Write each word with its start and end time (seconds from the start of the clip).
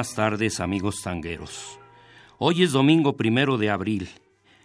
Buenas 0.00 0.14
tardes 0.14 0.60
amigos 0.60 1.02
tangueros. 1.04 1.78
Hoy 2.38 2.62
es 2.62 2.72
domingo 2.72 3.18
primero 3.18 3.58
de 3.58 3.68
abril. 3.68 4.08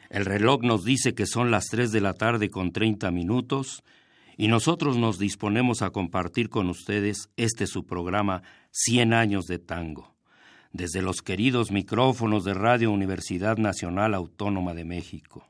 El 0.09 0.23
reloj 0.23 0.61
nos 0.63 0.85
dice 0.85 1.13
que 1.13 1.25
son 1.25 1.51
las 1.51 1.65
3 1.65 1.91
de 1.91 1.99
la 1.99 2.13
tarde 2.13 2.49
con 2.49 2.71
30 2.71 3.11
minutos 3.11 3.83
y 4.37 4.47
nosotros 4.47 4.95
nos 4.95 5.19
disponemos 5.19 5.81
a 5.81 5.89
compartir 5.89 6.47
con 6.47 6.69
ustedes 6.69 7.31
este 7.35 7.67
su 7.67 7.85
programa 7.85 8.43
100 8.71 9.11
años 9.11 9.43
de 9.43 9.59
tango. 9.59 10.15
Desde 10.71 11.01
los 11.01 11.21
queridos 11.21 11.69
micrófonos 11.69 12.45
de 12.45 12.53
Radio 12.53 12.89
Universidad 12.91 13.57
Nacional 13.57 14.13
Autónoma 14.13 14.73
de 14.73 14.85
México. 14.85 15.49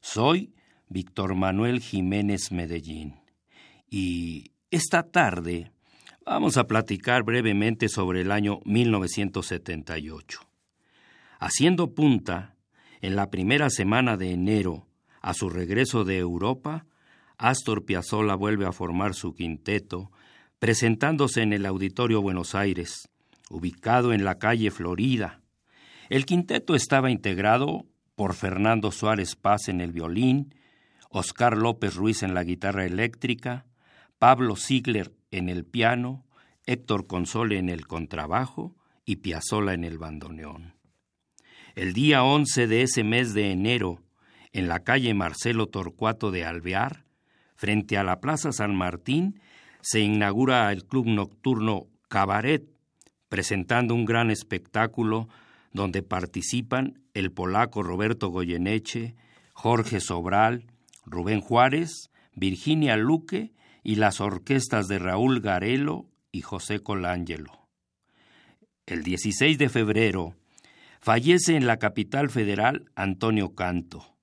Soy 0.00 0.54
Víctor 0.88 1.34
Manuel 1.34 1.80
Jiménez 1.80 2.50
Medellín 2.50 3.16
y 3.90 4.52
esta 4.70 5.02
tarde 5.02 5.70
Vamos 6.24 6.56
a 6.56 6.68
platicar 6.68 7.24
brevemente 7.24 7.88
sobre 7.88 8.20
el 8.20 8.30
año 8.30 8.60
1978. 8.64 10.40
Haciendo 11.40 11.94
punta, 11.94 12.54
en 13.00 13.16
la 13.16 13.28
primera 13.28 13.70
semana 13.70 14.16
de 14.16 14.30
enero, 14.30 14.86
a 15.20 15.34
su 15.34 15.50
regreso 15.50 16.04
de 16.04 16.18
Europa, 16.18 16.86
Astor 17.38 17.84
Piazzolla 17.84 18.36
vuelve 18.36 18.66
a 18.66 18.72
formar 18.72 19.14
su 19.14 19.34
quinteto, 19.34 20.12
presentándose 20.60 21.42
en 21.42 21.52
el 21.52 21.66
Auditorio 21.66 22.22
Buenos 22.22 22.54
Aires, 22.54 23.08
ubicado 23.50 24.12
en 24.12 24.24
la 24.24 24.38
calle 24.38 24.70
Florida. 24.70 25.40
El 26.08 26.24
quinteto 26.24 26.76
estaba 26.76 27.10
integrado 27.10 27.86
por 28.14 28.34
Fernando 28.34 28.92
Suárez 28.92 29.34
Paz 29.34 29.68
en 29.68 29.80
el 29.80 29.90
violín, 29.90 30.54
Oscar 31.10 31.56
López 31.56 31.96
Ruiz 31.96 32.22
en 32.22 32.32
la 32.32 32.44
guitarra 32.44 32.84
eléctrica, 32.84 33.66
Pablo 34.20 34.54
Ziegler 34.54 35.10
en 35.32 35.48
el 35.48 35.64
piano, 35.64 36.24
Héctor 36.66 37.08
Console 37.08 37.58
en 37.58 37.68
el 37.68 37.86
contrabajo 37.88 38.76
y 39.04 39.16
Piazzolla 39.16 39.74
en 39.74 39.82
el 39.82 39.98
bandoneón. 39.98 40.74
El 41.74 41.92
día 41.94 42.22
11 42.22 42.68
de 42.68 42.82
ese 42.82 43.02
mes 43.02 43.34
de 43.34 43.50
enero, 43.50 44.00
en 44.52 44.68
la 44.68 44.84
calle 44.84 45.14
Marcelo 45.14 45.66
Torcuato 45.66 46.30
de 46.30 46.44
Alvear, 46.44 47.04
frente 47.56 47.96
a 47.96 48.04
la 48.04 48.20
Plaza 48.20 48.52
San 48.52 48.76
Martín, 48.76 49.40
se 49.80 50.00
inaugura 50.00 50.70
el 50.70 50.84
club 50.84 51.06
nocturno 51.06 51.88
Cabaret, 52.08 52.68
presentando 53.28 53.94
un 53.94 54.04
gran 54.04 54.30
espectáculo 54.30 55.28
donde 55.72 56.02
participan 56.02 57.00
el 57.14 57.32
polaco 57.32 57.82
Roberto 57.82 58.28
Goyeneche, 58.28 59.16
Jorge 59.54 60.00
Sobral, 60.00 60.66
Rubén 61.06 61.40
Juárez, 61.40 62.10
Virginia 62.34 62.96
Luque 62.96 63.52
y 63.82 63.96
las 63.96 64.20
orquestas 64.20 64.88
de 64.88 64.98
Raúl 64.98 65.40
Garelo 65.40 66.08
y 66.30 66.42
José 66.42 66.80
Colangelo. 66.80 67.68
El 68.86 69.02
16 69.02 69.58
de 69.58 69.68
febrero 69.68 70.34
fallece 71.00 71.56
en 71.56 71.66
la 71.66 71.78
capital 71.78 72.30
federal 72.30 72.90
Antonio 72.94 73.54
Canto. 73.54 74.16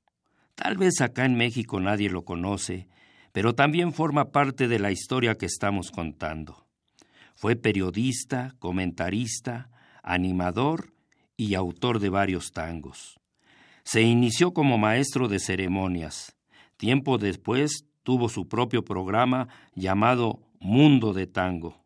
Tal 0.55 0.77
vez 0.77 1.01
acá 1.01 1.25
en 1.25 1.35
México 1.35 1.79
nadie 1.79 2.09
lo 2.09 2.25
conoce, 2.25 2.87
pero 3.31 3.53
también 3.55 3.93
forma 3.93 4.31
parte 4.31 4.67
de 4.67 4.79
la 4.79 4.91
historia 4.91 5.35
que 5.35 5.45
estamos 5.45 5.91
contando. 5.91 6.65
Fue 7.35 7.55
periodista, 7.55 8.55
comentarista, 8.59 9.69
animador 10.03 10.93
y 11.37 11.55
autor 11.55 11.99
de 11.99 12.09
varios 12.09 12.51
tangos. 12.51 13.19
Se 13.83 14.01
inició 14.01 14.53
como 14.53 14.77
maestro 14.77 15.27
de 15.27 15.39
ceremonias. 15.39 16.35
Tiempo 16.75 17.17
después 17.17 17.85
tuvo 18.03 18.29
su 18.29 18.47
propio 18.47 18.83
programa 18.83 19.47
llamado 19.75 20.39
Mundo 20.59 21.13
de 21.13 21.27
Tango. 21.27 21.83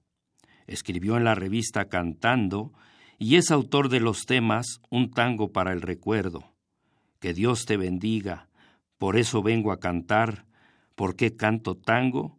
Escribió 0.67 1.17
en 1.17 1.23
la 1.23 1.35
revista 1.35 1.85
Cantando 1.85 2.73
y 3.19 3.35
es 3.35 3.51
autor 3.51 3.89
de 3.89 3.99
los 3.99 4.25
temas 4.25 4.79
Un 4.89 5.11
tango 5.11 5.51
para 5.51 5.73
el 5.73 5.81
recuerdo. 5.81 6.53
Que 7.19 7.33
Dios 7.33 7.65
te 7.65 7.77
bendiga, 7.77 8.49
por 8.97 9.17
eso 9.17 9.41
vengo 9.41 9.71
a 9.71 9.79
cantar, 9.79 10.45
¿por 10.95 11.15
qué 11.15 11.35
canto 11.35 11.75
tango? 11.75 12.37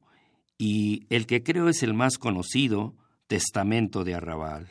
Y 0.59 1.06
el 1.09 1.27
que 1.27 1.43
creo 1.43 1.69
es 1.69 1.83
el 1.83 1.95
más 1.95 2.19
conocido, 2.19 2.95
Testamento 3.27 4.05
de 4.05 4.15
Arrabal. 4.15 4.69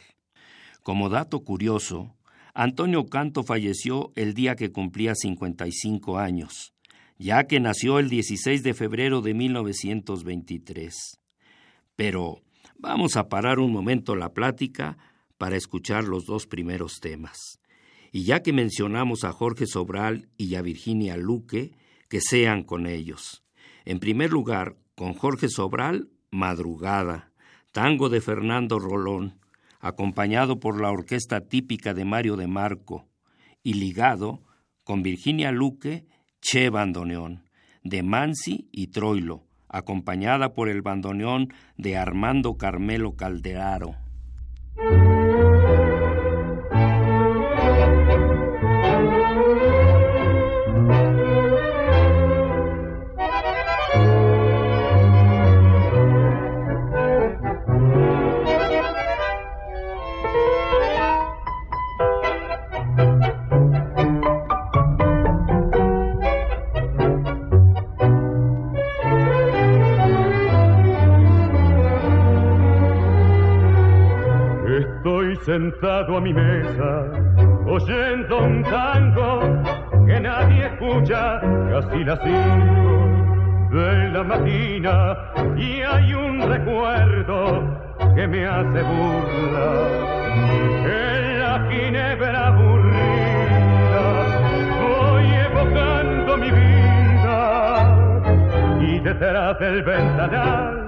Como 0.84 1.09
dato 1.09 1.44
curioso, 1.44 2.16
Antonio 2.53 3.08
Canto 3.08 3.44
falleció 3.44 4.12
el 4.16 4.34
día 4.34 4.56
que 4.56 4.72
cumplía 4.72 5.16
55 5.16 6.20
años 6.20 6.74
ya 7.18 7.46
que 7.46 7.59
nació 7.59 8.00
el 8.00 8.09
16 8.09 8.63
de 8.63 8.74
febrero 8.74 9.22
de 9.22 9.34
1923. 9.34 11.19
Pero 11.96 12.41
vamos 12.78 13.16
a 13.16 13.29
parar 13.29 13.59
un 13.59 13.72
momento 13.72 14.16
la 14.16 14.34
plática 14.34 14.97
para 15.38 15.57
escuchar 15.57 16.06
los 16.06 16.25
dos 16.25 16.47
primeros 16.47 17.00
temas. 17.00 17.59
Y 18.12 18.23
ya 18.23 18.41
que 18.44 18.53
mencionamos 18.53 19.23
a 19.23 19.31
Jorge 19.31 19.66
Sobral 19.66 20.29
y 20.38 20.56
a 20.56 20.62
Virginia 20.62 21.18
Luque, 21.18 21.72
que 22.09 22.22
sean 22.22 22.63
con 22.63 22.85
ellos. 22.85 23.44
En 23.85 24.00
primer 24.00 24.31
lugar, 24.31 24.78
con 24.96 25.13
Jorge 25.13 25.50
Sobral, 25.50 26.09
Madrugada, 26.29 27.31
tango 27.72 28.09
de 28.09 28.22
Fernando 28.22 28.79
Rolón, 28.79 29.40
acompañado 29.79 30.59
por 30.59 30.79
la 30.79 30.91
orquesta 30.91 31.41
típica 31.41 31.94
de 31.94 32.06
Mario 32.06 32.38
de 32.38 32.47
Marco, 32.47 33.07
y 33.63 33.73
ligado 33.73 34.44
con 34.84 35.03
Virginia 35.03 35.52
Luque 35.52 36.06
Che 36.45 36.69
Bandoneón, 36.69 37.45
de 37.85 38.03
Mansi 38.03 38.67
y 38.73 38.87
Troilo, 38.87 39.45
acompañada 39.69 40.53
por 40.53 40.67
el 40.67 40.81
bandoneón 40.81 41.53
de 41.77 41.95
Armando 41.95 42.57
Carmelo 42.57 43.15
Calderaro. 43.15 43.95
Sentado 75.53 76.17
a 76.17 76.20
mi 76.22 76.34
mesa, 76.34 77.05
oyendo 77.67 78.40
un 78.40 78.64
tango 78.64 79.40
que 80.08 80.20
nadie 80.20 80.66
escucha, 80.66 81.40
casi 81.70 82.03
las 82.03 82.20
cinco 82.23 83.70
de 83.70 84.09
la 84.09 84.23
mañana, 84.23 85.16
y 85.55 85.82
hay 85.82 86.11
un 86.16 86.41
recuerdo 86.41 87.38
que 88.16 88.28
me 88.28 88.47
hace 88.47 88.82
burla, 88.82 89.70
en 90.85 91.40
la 91.40 91.67
ginebra 91.70 92.47
aburrida, 92.47 94.06
voy 94.82 95.26
evocando 95.49 96.38
mi 96.38 96.49
vida, 96.49 97.38
y 98.82 98.99
detrás 99.02 99.59
del 99.59 99.84
ventanal 99.84 100.79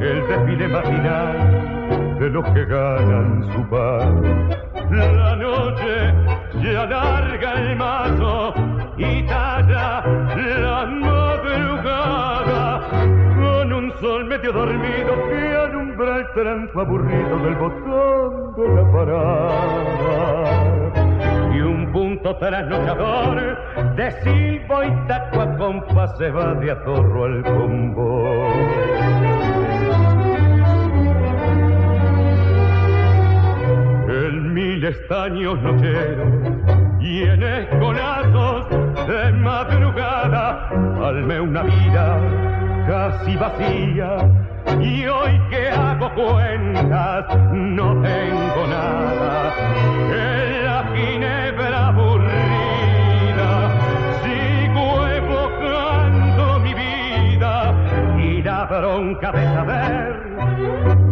el 0.00 0.26
desfile 0.26 0.68
matinal 0.68 1.93
de 2.18 2.30
los 2.30 2.44
que 2.52 2.64
ganan 2.64 3.44
su 3.52 3.68
pan. 3.68 4.48
La 4.90 5.36
noche 5.36 6.14
ya 6.62 6.86
larga 6.86 7.52
el 7.54 7.76
mazo 7.76 8.54
y 8.96 9.22
talla 9.24 10.02
la 10.04 10.86
madrugada 10.86 12.80
con 13.36 13.72
un 13.72 13.92
sol 14.00 14.24
medio 14.26 14.52
dormido 14.52 15.14
que 15.28 15.56
alumbra 15.56 16.18
el 16.18 16.26
tranco 16.34 16.80
aburrido 16.80 17.38
del 17.38 17.54
botón 17.56 18.54
de 18.56 18.68
la 18.74 18.92
parada 18.92 20.14
y 21.54 21.60
un 21.60 21.90
punto 21.92 22.36
trasnochador 22.36 23.58
de 23.96 24.10
silbo 24.22 24.84
y 24.84 24.90
taco 25.08 25.40
a 25.40 25.56
compás 25.56 26.16
se 26.18 26.30
va 26.30 26.54
de 26.54 26.70
atorro 26.70 27.24
al 27.24 27.42
convoy. 27.42 29.33
Mil 34.84 34.92
estaños 34.92 35.62
nocheros 35.62 36.28
y 37.00 37.22
en 37.22 37.42
escolazos 37.42 38.68
de 39.08 39.32
madrugada 39.32 40.68
alme 41.02 41.40
una 41.40 41.62
vida 41.62 42.20
casi 42.86 43.34
vacía 43.36 44.28
y 44.80 45.06
hoy 45.06 45.40
que 45.48 45.70
hago 45.70 46.12
cuentas 46.14 47.24
no 47.52 48.02
tengo 48.02 48.66
nada. 48.68 49.54
En 50.10 50.64
la 50.64 50.84
ginebra 50.94 51.88
aburrida 51.88 53.50
sigo 54.22 55.06
evocando 55.06 56.60
mi 56.60 56.74
vida 56.74 57.74
y 58.18 58.42
la 58.42 58.64
bronca 58.66 59.32
de 59.32 59.44
saber 59.44 60.22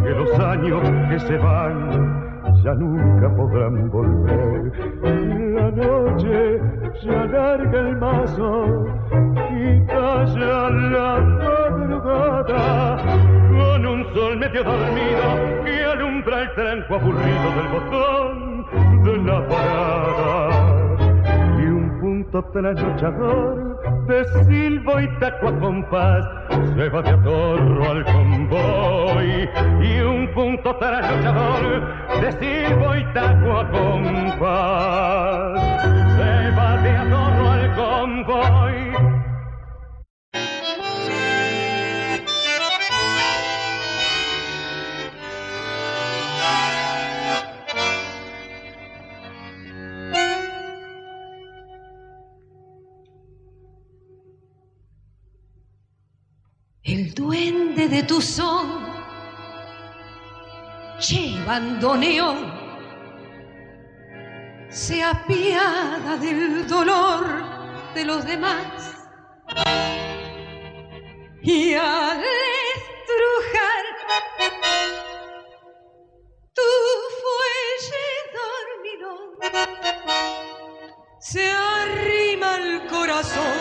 que 0.04 0.10
los 0.10 0.38
años 0.40 0.82
que 1.08 1.20
se 1.20 1.36
van 1.38 2.31
ya 2.62 2.74
nunca 2.74 3.28
podrán 3.34 3.90
volver. 3.90 4.72
La 5.02 5.70
noche 5.70 6.60
ya 7.02 7.24
larga 7.26 7.80
el 7.80 7.96
mazo 7.96 8.86
y 9.50 9.86
calla 9.86 10.70
la 10.70 11.20
madrugada 11.20 12.98
con 13.48 13.86
un 13.86 14.04
sol 14.14 14.38
medio 14.38 14.62
dormido 14.62 15.64
que 15.64 15.84
alumbra 15.84 16.42
el 16.42 16.54
tranco 16.54 16.94
aburrido 16.94 17.48
del 17.56 17.68
botón 17.72 18.66
de 19.04 19.16
la 19.18 19.48
parada 19.48 20.50
y 21.58 21.66
un 21.66 21.98
punto 22.00 22.42
trasnochador 22.52 23.71
de 24.06 24.24
silbo 24.44 25.00
y 25.00 25.08
taco 25.18 25.58
compás 25.60 26.24
se 26.74 26.88
va 26.88 27.02
de 27.02 27.10
atorro 27.10 27.90
al 27.90 28.04
convoy. 28.04 29.48
Y 29.80 30.00
un 30.00 30.28
punto 30.32 30.74
trasnochador 30.76 31.84
de 32.20 32.32
silbo 32.32 32.96
y 32.96 33.04
taco 33.12 33.66
compás 33.70 35.71
El 57.02 57.14
duende 57.14 57.88
de 57.88 58.04
tu 58.04 58.20
son, 58.20 58.68
che 61.00 61.34
bandoneón, 61.44 62.38
se 64.70 65.02
apiada 65.02 66.16
del 66.18 66.64
dolor 66.68 67.24
de 67.96 68.04
los 68.04 68.24
demás. 68.24 68.94
Y 71.42 71.74
al 71.74 72.22
estrujar 72.76 73.84
tu 76.54 76.70
fuelle 77.20 78.06
dormilón 78.38 79.28
se 81.18 81.50
arrima 81.50 82.54
al 82.54 82.86
corazón 82.86 83.58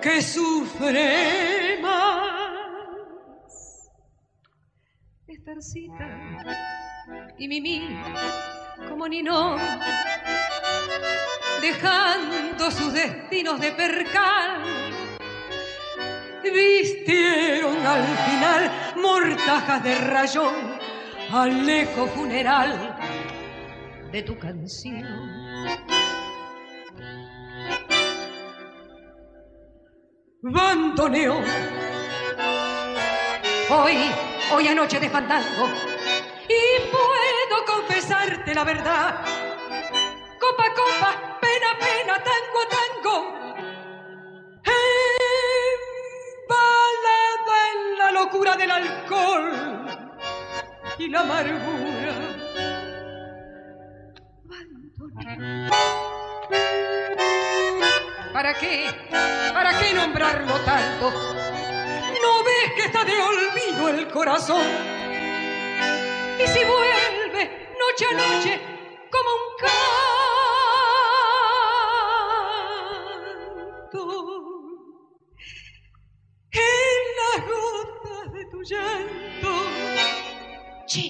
que 0.00 0.22
sufre 0.22 1.55
Y 7.38 7.48
Mimi 7.48 7.88
como 8.86 9.08
Ninón, 9.08 9.58
dejando 11.62 12.70
sus 12.70 12.92
destinos 12.92 13.58
de 13.58 13.72
percal, 13.72 14.62
vistieron 16.42 17.86
al 17.86 18.04
final 18.04 18.70
mortajas 18.96 19.82
de 19.82 19.94
rayón 19.94 20.78
al 21.32 21.66
eco 21.66 22.06
funeral 22.08 22.94
de 24.12 24.22
tu 24.22 24.38
canción. 24.38 25.06
Bandoneo. 30.42 31.40
Hoy, 33.70 33.96
hoy 34.52 34.68
anoche 34.68 35.00
de 35.00 35.10
fandango. 35.10 35.68
Y 36.48 36.80
puedo 36.90 37.64
confesarte 37.66 38.54
la 38.54 38.64
verdad. 38.64 39.24
Copa, 40.38 40.64
copa, 40.74 41.38
pena, 41.40 41.76
pena, 41.78 42.22
tango, 42.22 42.60
tango. 42.76 43.16
Embalada 46.48 47.56
en 47.72 47.98
la 47.98 48.10
locura 48.12 48.56
del 48.56 48.70
alcohol 48.70 49.86
y 50.98 51.08
la 51.08 51.20
amargura. 51.20 52.14
¿Para 58.32 58.54
qué? 58.54 58.86
¿Para 59.52 59.78
qué 59.78 59.94
nombrarlo 59.94 60.54
tanto? 60.60 61.10
¿No 61.10 62.44
ves 62.44 62.72
que 62.76 62.84
está 62.84 63.04
de 63.04 63.12
olvido 63.12 63.55
el 63.88 64.08
corazón? 64.08 64.62
Y 66.38 66.46
si 66.46 66.64
vuelve 66.64 67.42
noche 67.78 68.06
a 68.06 68.12
noche 68.12 68.60
como 69.10 69.30
un 69.36 69.46
canto 73.80 74.02
en 76.52 77.00
las 77.20 77.38
gotas 77.46 78.26
de 78.32 78.42
tu 78.50 78.58
llanto, 78.62 79.50
che, 80.86 81.04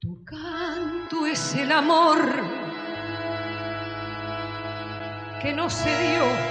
Tu 0.00 0.12
canto 0.24 1.26
es 1.26 1.54
el 1.56 1.72
amor 1.72 2.15
no 5.56 5.70
se 5.70 5.88
dio 5.88 6.45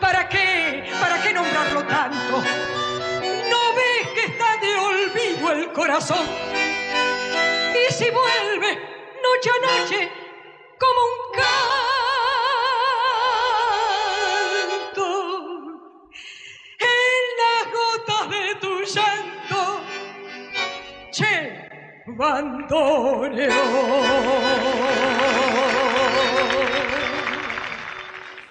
¿Para 0.00 0.28
qué? 0.28 0.90
¿Para 1.00 1.22
qué 1.22 1.32
nombrarlo 1.32 1.84
tanto? 1.84 2.42
¿No 3.50 3.74
ves 3.74 4.08
que 4.14 4.24
está 4.26 4.56
de 4.60 4.74
olvido 4.76 5.52
el 5.52 5.72
corazón? 5.72 6.26
Y 7.74 7.92
si 7.92 8.10
vuelve 8.10 8.70
noche 9.22 9.50
a 9.50 9.58
noche 9.66 10.12
como 10.78 11.00
un 11.12 11.18
canto 14.88 15.08
en 16.78 17.22
las 17.42 17.62
gotas 17.72 18.24
de 18.30 18.44
tu 18.56 18.72
llanto, 18.82 19.60
che, 21.12 21.34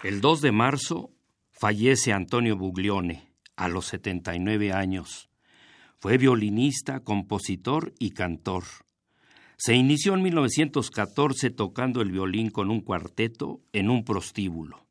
El 0.03 0.21
2 0.21 0.41
de 0.41 0.51
marzo 0.51 1.11
fallece 1.51 2.13
Antonio 2.13 2.57
Buglione 2.57 3.31
a 3.55 3.67
los 3.67 3.87
79 3.87 4.71
años. 4.73 5.29
Fue 5.97 6.17
violinista, 6.17 6.99
compositor 6.99 7.93
y 7.97 8.11
cantor. 8.11 8.63
Se 9.57 9.73
inició 9.73 10.13
en 10.13 10.21
1914 10.21 11.49
tocando 11.49 12.01
el 12.01 12.11
violín 12.11 12.49
con 12.49 12.69
un 12.69 12.81
cuarteto 12.81 13.61
en 13.71 13.89
un 13.89 14.03
prostíbulo. 14.03 14.85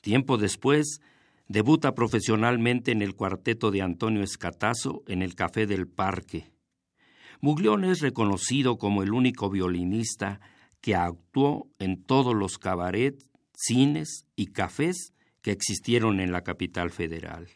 Tiempo 0.00 0.38
después, 0.38 1.00
debuta 1.48 1.94
profesionalmente 1.94 2.92
en 2.92 3.02
el 3.02 3.14
cuarteto 3.14 3.70
de 3.70 3.82
Antonio 3.82 4.22
Escatazo 4.22 5.02
en 5.08 5.22
el 5.22 5.34
Café 5.34 5.66
del 5.66 5.88
Parque. 5.88 6.52
Buglione 7.42 7.90
es 7.90 8.00
reconocido 8.00 8.78
como 8.78 9.02
el 9.02 9.12
único 9.12 9.50
violinista 9.50 10.40
que 10.80 10.94
actuó 10.94 11.68
en 11.78 12.02
todos 12.02 12.34
los 12.34 12.58
cabarets, 12.58 13.26
cines 13.60 14.26
y 14.36 14.46
cafés 14.46 15.12
que 15.42 15.52
existieron 15.52 16.20
en 16.20 16.32
la 16.32 16.42
capital 16.42 16.90
federal. 16.90 17.48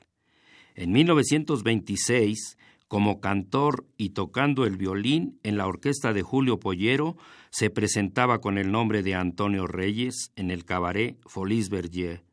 En 0.75 0.93
1926, 0.93 2.59
como 2.89 3.21
cantor 3.21 3.87
y 3.97 4.11
tocando 4.11 4.67
el 4.67 4.77
violín 4.77 5.39
en 5.43 5.57
la 5.57 5.67
orquesta 5.67 6.13
de 6.13 6.23
Julio 6.23 6.61
Pollero, 6.61 7.17
se 7.51 7.71
presentaba 7.71 8.41
con 8.41 8.59
el 8.59 8.71
nombre 8.71 9.03
de 9.03 9.15
Antonio 9.15 9.67
Reyes 9.67 10.33
en 10.37 10.51
el 10.51 10.65
cabaret 10.65 11.19
Folies 11.27 11.71
Berger. 11.71 12.25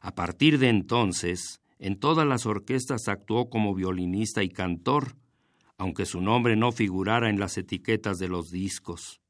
A 0.00 0.14
partir 0.14 0.58
de 0.58 0.68
entonces, 0.68 1.60
en 1.78 1.98
todas 1.98 2.26
las 2.26 2.46
orquestas 2.46 3.08
actuó 3.08 3.50
como 3.50 3.74
violinista 3.74 4.42
y 4.42 4.48
cantor, 4.48 5.16
aunque 5.78 6.06
su 6.06 6.20
nombre 6.20 6.56
no 6.56 6.72
figurara 6.72 7.28
en 7.28 7.38
las 7.40 7.58
etiquetas 7.58 8.18
de 8.18 8.28
los 8.28 8.50
discos. 8.50 9.20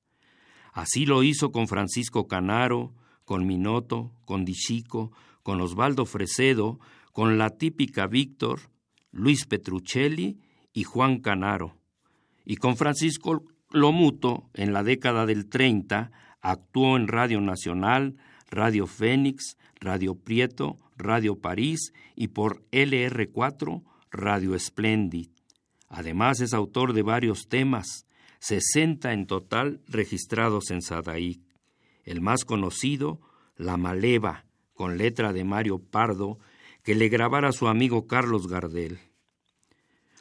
Así 0.72 1.06
lo 1.06 1.22
hizo 1.22 1.50
con 1.50 1.66
Francisco 1.66 2.28
Canaro, 2.28 2.92
con 3.26 3.45
Minoto, 3.47 4.12
con 4.25 4.47
Dichico, 4.47 5.12
con 5.42 5.61
Osvaldo 5.61 6.06
Fresedo, 6.06 6.78
con 7.12 7.37
la 7.37 7.50
típica 7.50 8.06
Víctor, 8.06 8.61
Luis 9.11 9.45
Petruccelli 9.45 10.38
y 10.73 10.85
Juan 10.85 11.18
Canaro. 11.18 11.76
Y 12.45 12.56
con 12.56 12.76
Francisco 12.76 13.45
Lomuto, 13.71 14.49
en 14.54 14.73
la 14.73 14.83
década 14.83 15.26
del 15.26 15.49
30, 15.49 16.12
actuó 16.40 16.97
en 16.97 17.09
Radio 17.09 17.40
Nacional, 17.40 18.16
Radio 18.49 18.87
Fénix, 18.87 19.56
Radio 19.80 20.14
Prieto, 20.14 20.78
Radio 20.97 21.40
París 21.40 21.92
y 22.14 22.28
por 22.28 22.64
LR4, 22.71 23.83
Radio 24.11 24.59
Splendid. 24.59 25.28
Además 25.88 26.40
es 26.40 26.54
autor 26.54 26.92
de 26.92 27.02
varios 27.02 27.49
temas, 27.49 28.06
60 28.38 29.12
en 29.12 29.26
total 29.26 29.80
registrados 29.88 30.71
en 30.71 30.83
Sadaik. 30.83 31.46
El 32.06 32.22
más 32.22 32.46
conocido, 32.46 33.20
La 33.56 33.76
Maleva, 33.76 34.46
con 34.72 34.96
letra 34.96 35.34
de 35.34 35.44
Mario 35.44 35.78
Pardo, 35.78 36.38
que 36.82 36.94
le 36.94 37.08
grabara 37.08 37.52
su 37.52 37.66
amigo 37.68 38.06
Carlos 38.06 38.46
Gardel. 38.46 38.98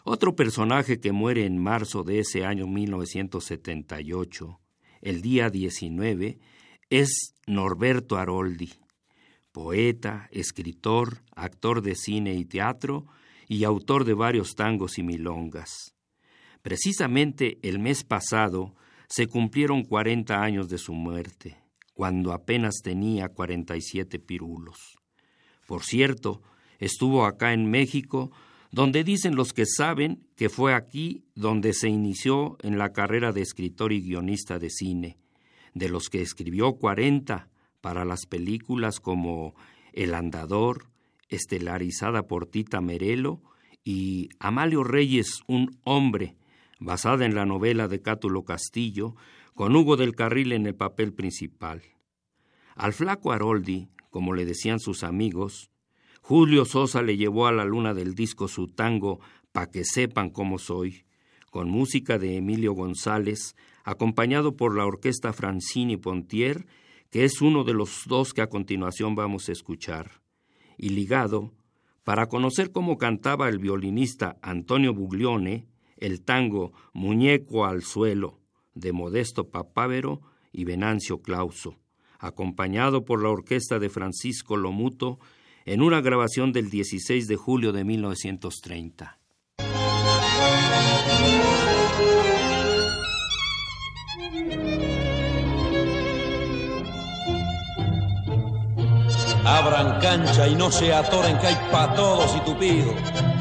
Otro 0.03 0.35
personaje 0.35 0.99
que 0.99 1.11
muere 1.11 1.45
en 1.45 1.57
marzo 1.57 2.03
de 2.03 2.19
ese 2.19 2.43
año 2.43 2.67
1978, 2.67 4.59
el 5.01 5.21
día 5.21 5.49
19, 5.49 6.39
es 6.89 7.35
Norberto 7.47 8.17
Aroldi, 8.17 8.73
poeta, 9.51 10.27
escritor, 10.31 11.23
actor 11.35 11.81
de 11.81 11.95
cine 11.95 12.33
y 12.33 12.45
teatro 12.45 13.05
y 13.47 13.63
autor 13.63 14.05
de 14.05 14.13
varios 14.13 14.55
tangos 14.55 14.97
y 14.97 15.03
milongas. 15.03 15.95
Precisamente 16.61 17.59
el 17.61 17.79
mes 17.79 18.03
pasado 18.03 18.75
se 19.07 19.27
cumplieron 19.27 19.83
40 19.83 20.41
años 20.41 20.67
de 20.67 20.77
su 20.77 20.93
muerte, 20.93 21.57
cuando 21.95 22.33
apenas 22.33 22.81
tenía 22.83 23.29
47 23.29 24.19
pirulos. 24.19 24.99
Por 25.65 25.81
cierto, 25.83 26.43
estuvo 26.77 27.25
acá 27.25 27.53
en 27.53 27.71
México, 27.71 28.31
donde 28.69 29.03
dicen 29.05 29.35
los 29.35 29.53
que 29.53 29.65
saben 29.65 30.27
que 30.35 30.49
fue 30.49 30.73
aquí 30.73 31.23
donde 31.33 31.73
se 31.73 31.87
inició 31.87 32.57
en 32.61 32.77
la 32.77 32.91
carrera 32.91 33.31
de 33.31 33.41
escritor 33.41 33.93
y 33.93 34.01
guionista 34.01 34.59
de 34.59 34.69
cine, 34.69 35.17
de 35.73 35.89
los 35.89 36.09
que 36.09 36.21
escribió 36.21 36.73
40 36.73 37.47
para 37.79 38.03
las 38.03 38.25
películas 38.25 38.99
como 38.99 39.55
El 39.93 40.13
Andador, 40.13 40.89
estelarizada 41.29 42.27
por 42.27 42.45
Tita 42.45 42.81
Merelo, 42.81 43.41
y 43.85 44.29
Amalio 44.39 44.83
Reyes, 44.83 45.43
un 45.47 45.79
hombre, 45.83 46.35
basada 46.79 47.25
en 47.25 47.35
la 47.35 47.45
novela 47.45 47.87
de 47.87 48.01
Cátulo 48.01 48.43
Castillo, 48.43 49.15
con 49.55 49.73
Hugo 49.73 49.95
del 49.95 50.15
Carril 50.15 50.51
en 50.51 50.67
el 50.67 50.75
papel 50.75 51.13
principal. 51.13 51.81
Al 52.75 52.91
flaco 52.91 53.31
Aroldi, 53.31 53.87
como 54.09 54.33
le 54.33 54.43
decían 54.43 54.81
sus 54.81 55.03
amigos, 55.05 55.71
Julio 56.21 56.65
Sosa 56.65 57.01
le 57.01 57.15
llevó 57.15 57.47
a 57.47 57.53
la 57.53 57.63
luna 57.63 57.93
del 57.93 58.15
disco 58.15 58.49
su 58.49 58.67
tango 58.67 59.21
Pa' 59.53 59.71
que 59.71 59.85
sepan 59.85 60.29
cómo 60.29 60.59
soy, 60.59 61.05
con 61.49 61.69
música 61.69 62.19
de 62.19 62.35
Emilio 62.35 62.73
González, 62.73 63.55
acompañado 63.85 64.57
por 64.57 64.75
la 64.75 64.85
orquesta 64.85 65.31
Francini 65.31 65.95
Pontier, 65.95 66.65
que 67.09 67.23
es 67.23 67.41
uno 67.41 67.63
de 67.63 67.73
los 67.73 68.03
dos 68.07 68.33
que 68.33 68.41
a 68.41 68.49
continuación 68.49 69.15
vamos 69.15 69.47
a 69.47 69.53
escuchar, 69.53 70.19
y 70.77 70.89
ligado, 70.89 71.53
para 72.03 72.27
conocer 72.27 72.73
cómo 72.73 72.97
cantaba 72.97 73.47
el 73.47 73.59
violinista 73.59 74.37
Antonio 74.41 74.93
Buglione, 74.93 75.69
el 75.95 76.21
tango 76.21 76.73
Muñeco 76.91 77.65
al 77.65 77.83
suelo, 77.83 78.41
de 78.75 78.93
Modesto 78.93 79.49
Papávero 79.49 80.21
y 80.51 80.65
Venancio 80.65 81.21
Clauso, 81.21 81.77
acompañado 82.19 83.03
por 83.05 83.23
la 83.23 83.29
orquesta 83.29 83.79
de 83.79 83.89
Francisco 83.89 84.57
Lomuto 84.57 85.19
en 85.65 85.81
una 85.81 86.01
grabación 86.01 86.51
del 86.51 86.69
16 86.69 87.27
de 87.27 87.35
julio 87.35 87.71
de 87.71 87.83
1930. 87.83 89.19
Abran 99.47 100.01
cancha 100.01 100.47
y 100.47 100.55
no 100.55 100.71
se 100.71 100.91
atoren 100.91 101.37
que 101.37 101.47
hay 101.47 101.55
pa' 101.71 101.93
todos 101.93 102.35
y 102.35 102.39
tupidos. 102.45 102.95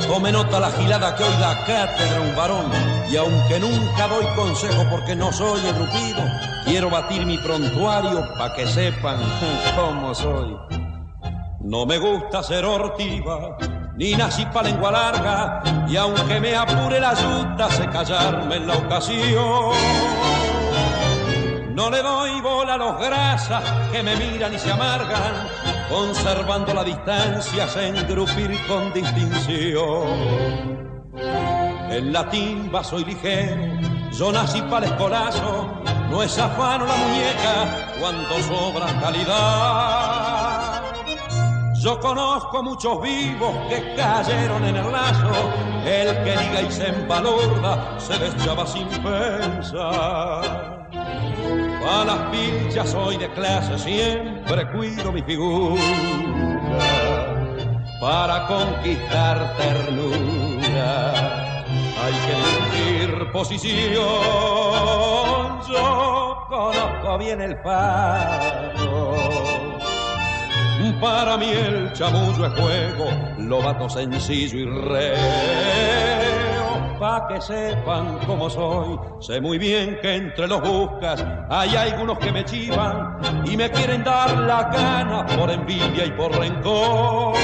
Tome 0.07 0.31
nota 0.33 0.61
la 0.61 0.71
gilada 0.71 1.15
que 1.17 1.25
hoy 1.25 1.35
la 1.41 1.65
cátedra 1.65 2.21
un 2.21 2.37
varón. 2.37 2.71
Y 3.11 3.17
aunque 3.17 3.59
nunca 3.59 4.09
doy 4.09 4.27
consejo 4.37 4.85
porque 4.91 5.15
no 5.15 5.33
soy 5.33 5.61
rupido, 5.73 6.23
quiero 6.65 6.91
batir 6.91 7.25
mi 7.27 7.39
prontuario 7.39 8.27
pa' 8.39 8.55
que 8.55 8.67
sepan 8.67 9.19
cómo 9.77 10.15
soy. 10.15 10.57
No 11.61 11.87
me 11.87 11.99
gusta 11.99 12.43
ser 12.43 12.65
hortiva, 12.65 13.57
ni 13.97 14.15
nací 14.15 14.45
pa' 14.47 14.63
lengua 14.63 14.91
larga, 14.91 15.63
y 15.89 15.97
aunque 15.97 16.41
me 16.41 16.55
apure 16.55 17.01
la 17.01 17.15
yuta, 17.15 17.71
sé 17.71 17.89
callarme 17.89 18.57
en 18.57 18.67
la 18.67 18.75
ocasión. 18.75 19.73
No 21.75 21.91
le 21.91 22.03
doy 22.03 22.41
bola 22.41 22.75
a 22.75 22.77
los 22.77 23.01
grasas 23.01 23.65
que 23.91 24.03
me 24.03 24.15
miran 24.17 24.55
y 24.55 24.59
se 24.59 24.71
amargan, 24.71 25.49
conservando 25.89 26.75
la 26.75 26.85
distancia, 26.85 27.69
se 27.69 27.89
engrupir 27.89 28.59
con 28.67 28.93
distinción. 28.93 30.85
En 31.91 32.13
la 32.13 32.29
timba 32.29 32.83
soy 32.83 33.05
ligero, 33.05 33.63
yo 34.13 34.33
nací 34.33 34.61
para 34.63 34.87
el 34.87 34.93
escolazo, 34.93 35.83
no 36.11 36.23
es 36.23 36.39
afano 36.39 36.87
la 36.87 36.97
muñeca 36.97 37.93
cuando 38.01 38.35
sobra 38.43 39.01
calidad. 39.01 40.45
Yo 41.85 42.01
conozco 42.01 42.63
muchos 42.63 43.03
vivos 43.03 43.55
que 43.69 43.95
cayeron 43.95 44.65
en 44.65 44.77
el 44.77 44.91
lazo. 44.91 45.31
El 45.85 46.17
que 46.25 46.31
diga 46.31 46.63
y 46.63 46.73
se 46.73 46.89
empalurda 46.89 48.01
se 48.01 48.19
deschaba 48.19 48.67
sin 48.67 48.89
pensar. 48.89 50.84
A 51.87 52.05
las 52.05 52.19
pinchas 52.31 52.91
soy 52.91 53.17
de 53.17 53.31
clase, 53.33 53.79
siempre 53.79 54.71
cuido 54.73 55.13
mi 55.13 55.23
figura 55.23 55.81
para 58.01 58.47
conquistar 58.47 59.57
ternura. 59.57 61.13
Hay 62.03 62.13
que 62.25 62.33
elegir 62.33 63.31
posición. 63.33 64.03
Yo 65.69 66.47
conozco 66.49 67.19
bien 67.19 67.41
el 67.41 67.57
paso 67.61 68.25
para 71.01 71.37
mí 71.37 71.51
el 71.51 71.93
chamullo 71.93 72.47
es 72.47 72.53
juego, 72.61 73.07
lo 73.39 73.63
vato 73.63 73.89
sencillo 73.89 74.59
y 74.59 74.65
reo. 74.65 76.54
Pa' 77.05 77.29
que 77.29 77.39
sepan 77.39 78.19
cómo 78.27 78.49
soy, 78.49 78.99
sé 79.21 79.39
muy 79.39 79.59
bien 79.59 79.99
que 80.01 80.15
entre 80.15 80.49
los 80.49 80.63
buscas 80.63 81.23
hay 81.51 81.77
algunos 81.77 82.19
que 82.19 82.33
me 82.33 82.43
chivan 82.47 83.19
y 83.45 83.59
me 83.59 83.71
quieren 83.71 84.03
dar 84.03 84.35
la 84.39 84.63
gana 84.71 85.27
por 85.37 85.51
envidia 85.51 86.07
y 86.07 86.11
por 86.13 86.33
rencor. 86.33 87.35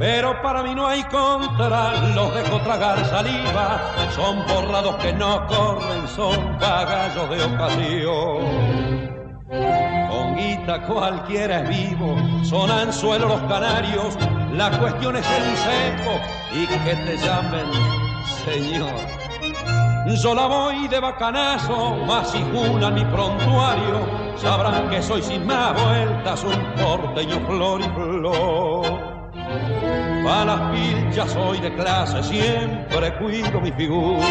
Pero 0.00 0.42
para 0.42 0.64
mí 0.64 0.74
no 0.74 0.88
hay 0.88 1.04
contra, 1.04 1.92
los 2.16 2.34
dejo 2.34 2.58
tragar 2.62 3.04
saliva, 3.04 3.80
son 4.10 4.44
borrados 4.48 4.96
que 4.96 5.12
no 5.12 5.46
corren, 5.46 6.08
son 6.08 6.58
cagallos 6.58 7.30
de 7.30 7.44
ocasión. 7.44 8.88
Cualquiera 10.86 11.62
es 11.62 11.68
vivo, 11.68 12.14
son 12.44 12.70
anzuelos 12.70 13.28
los 13.28 13.40
canarios, 13.50 14.18
la 14.52 14.70
cuestión 14.78 15.16
es 15.16 15.26
el 15.26 15.56
seco 15.56 16.20
y 16.54 16.66
que 16.66 16.94
te 16.96 17.16
llamen 17.18 17.66
señor. 18.44 18.90
Yo 20.22 20.34
la 20.34 20.46
voy 20.46 20.88
de 20.88 21.00
bacanazo, 21.00 21.96
más 22.06 22.30
si 22.30 22.38
junan 22.38 22.94
mi 22.94 23.04
prontuario, 23.04 24.06
sabrán 24.36 24.88
que 24.88 25.02
soy 25.02 25.22
sin 25.22 25.46
más 25.46 25.74
vueltas 25.82 26.44
un 26.44 26.74
porteño 26.74 27.40
flor 27.46 27.80
y 27.80 27.88
flor. 27.90 29.18
Para 30.24 30.44
las 30.44 30.60
pilchas 30.72 31.30
soy 31.32 31.60
de 31.60 31.74
clase, 31.74 32.22
siempre 32.22 33.16
cuido 33.18 33.60
mi 33.60 33.72
figura 33.72 34.26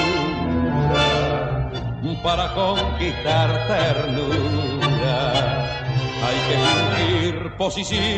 para 2.23 2.53
conquistar 2.53 3.67
ternura 3.67 5.33
hay 6.23 6.37
que 6.47 6.55
fingir 6.57 7.55
posición. 7.57 8.17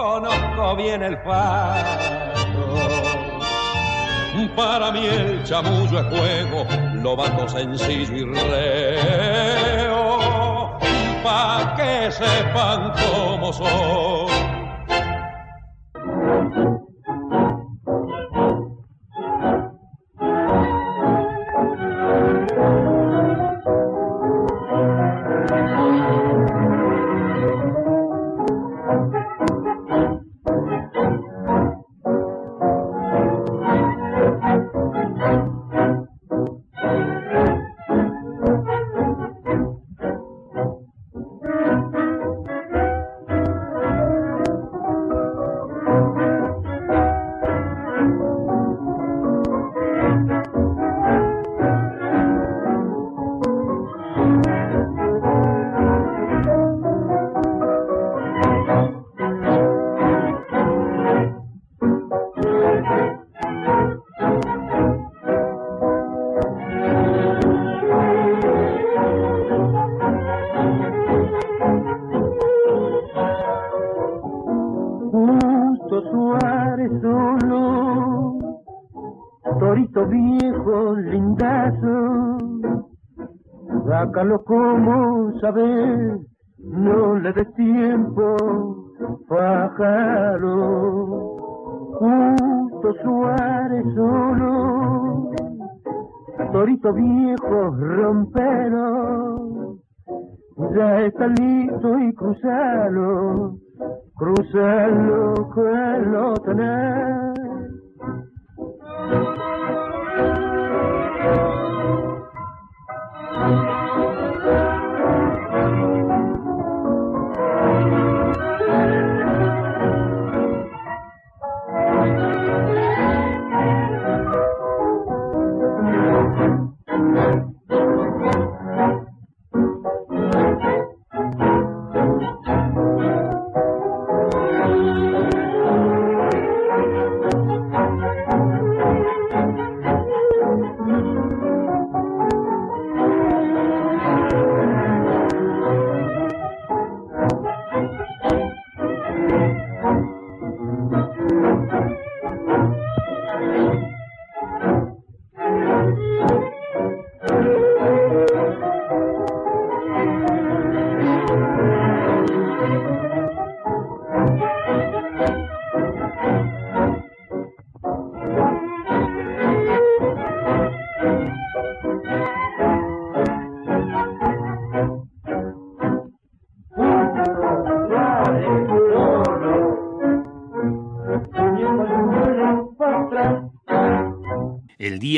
Conozco 0.00 0.76
bien 0.76 1.02
el 1.02 1.18
paso. 1.18 1.84
Para 4.56 4.90
mí 4.92 5.04
el 5.04 5.44
chamullo 5.44 6.00
es 6.00 6.06
juego, 6.06 6.66
lo 7.02 7.14
bato 7.16 7.46
sencillo 7.46 8.16
y 8.16 8.24
reo, 8.32 9.98
pa' 11.22 11.74
que 11.76 12.10
sepan 12.10 12.94
cómo 12.94 13.52
soy. 13.52 14.49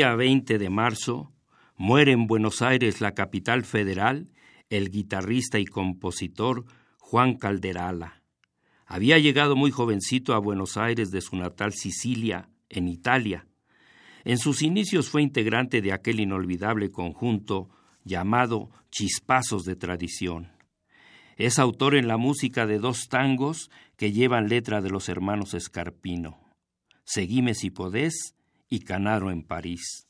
Día 0.03 0.15
20 0.15 0.57
de 0.57 0.69
marzo 0.69 1.31
muere 1.77 2.11
en 2.11 2.27
Buenos 2.27 2.61
Aires, 2.61 2.99
la 2.99 3.13
capital 3.13 3.63
federal, 3.63 4.27
el 4.69 4.89
guitarrista 4.89 5.59
y 5.59 5.65
compositor 5.65 6.65
Juan 6.97 7.35
Calderala. 7.35 8.21
Había 8.85 9.17
llegado 9.17 9.55
muy 9.55 9.71
jovencito 9.71 10.33
a 10.33 10.39
Buenos 10.39 10.75
Aires 10.75 11.09
de 11.09 11.21
su 11.21 11.37
natal 11.37 11.71
Sicilia, 11.71 12.49
en 12.67 12.89
Italia. 12.89 13.47
En 14.25 14.39
sus 14.39 14.61
inicios 14.61 15.09
fue 15.09 15.21
integrante 15.21 15.81
de 15.81 15.93
aquel 15.93 16.19
inolvidable 16.19 16.91
conjunto 16.91 17.69
llamado 18.03 18.71
Chispazos 18.91 19.63
de 19.63 19.77
Tradición. 19.77 20.51
Es 21.37 21.59
autor 21.59 21.95
en 21.95 22.09
la 22.09 22.17
música 22.17 22.65
de 22.65 22.77
dos 22.77 23.07
tangos 23.07 23.69
que 23.95 24.11
llevan 24.11 24.49
letra 24.49 24.81
de 24.81 24.89
los 24.89 25.07
hermanos 25.07 25.53
Escarpino, 25.53 26.41
Seguime 27.05 27.53
si 27.53 27.69
podés 27.69 28.35
y 28.73 28.79
Canaro 28.79 29.29
en 29.29 29.43
París. 29.43 30.07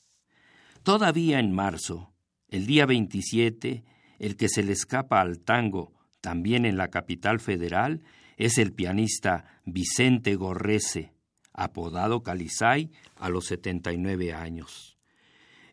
Todavía 0.83 1.39
en 1.39 1.51
marzo, 1.51 2.13
el 2.47 2.65
día 2.65 2.85
27, 2.85 3.83
el 4.19 4.37
que 4.37 4.47
se 4.47 4.63
le 4.63 4.71
escapa 4.71 5.19
al 5.19 5.39
tango, 5.39 5.91
también 6.21 6.63
en 6.65 6.77
la 6.77 6.87
capital 6.87 7.41
federal, 7.41 8.03
es 8.37 8.57
el 8.57 8.71
pianista 8.71 9.59
Vicente 9.65 10.35
Gorrese, 10.35 11.11
apodado 11.51 12.23
Calizay 12.23 12.89
a 13.17 13.27
los 13.27 13.47
79 13.47 14.31
años. 14.31 14.97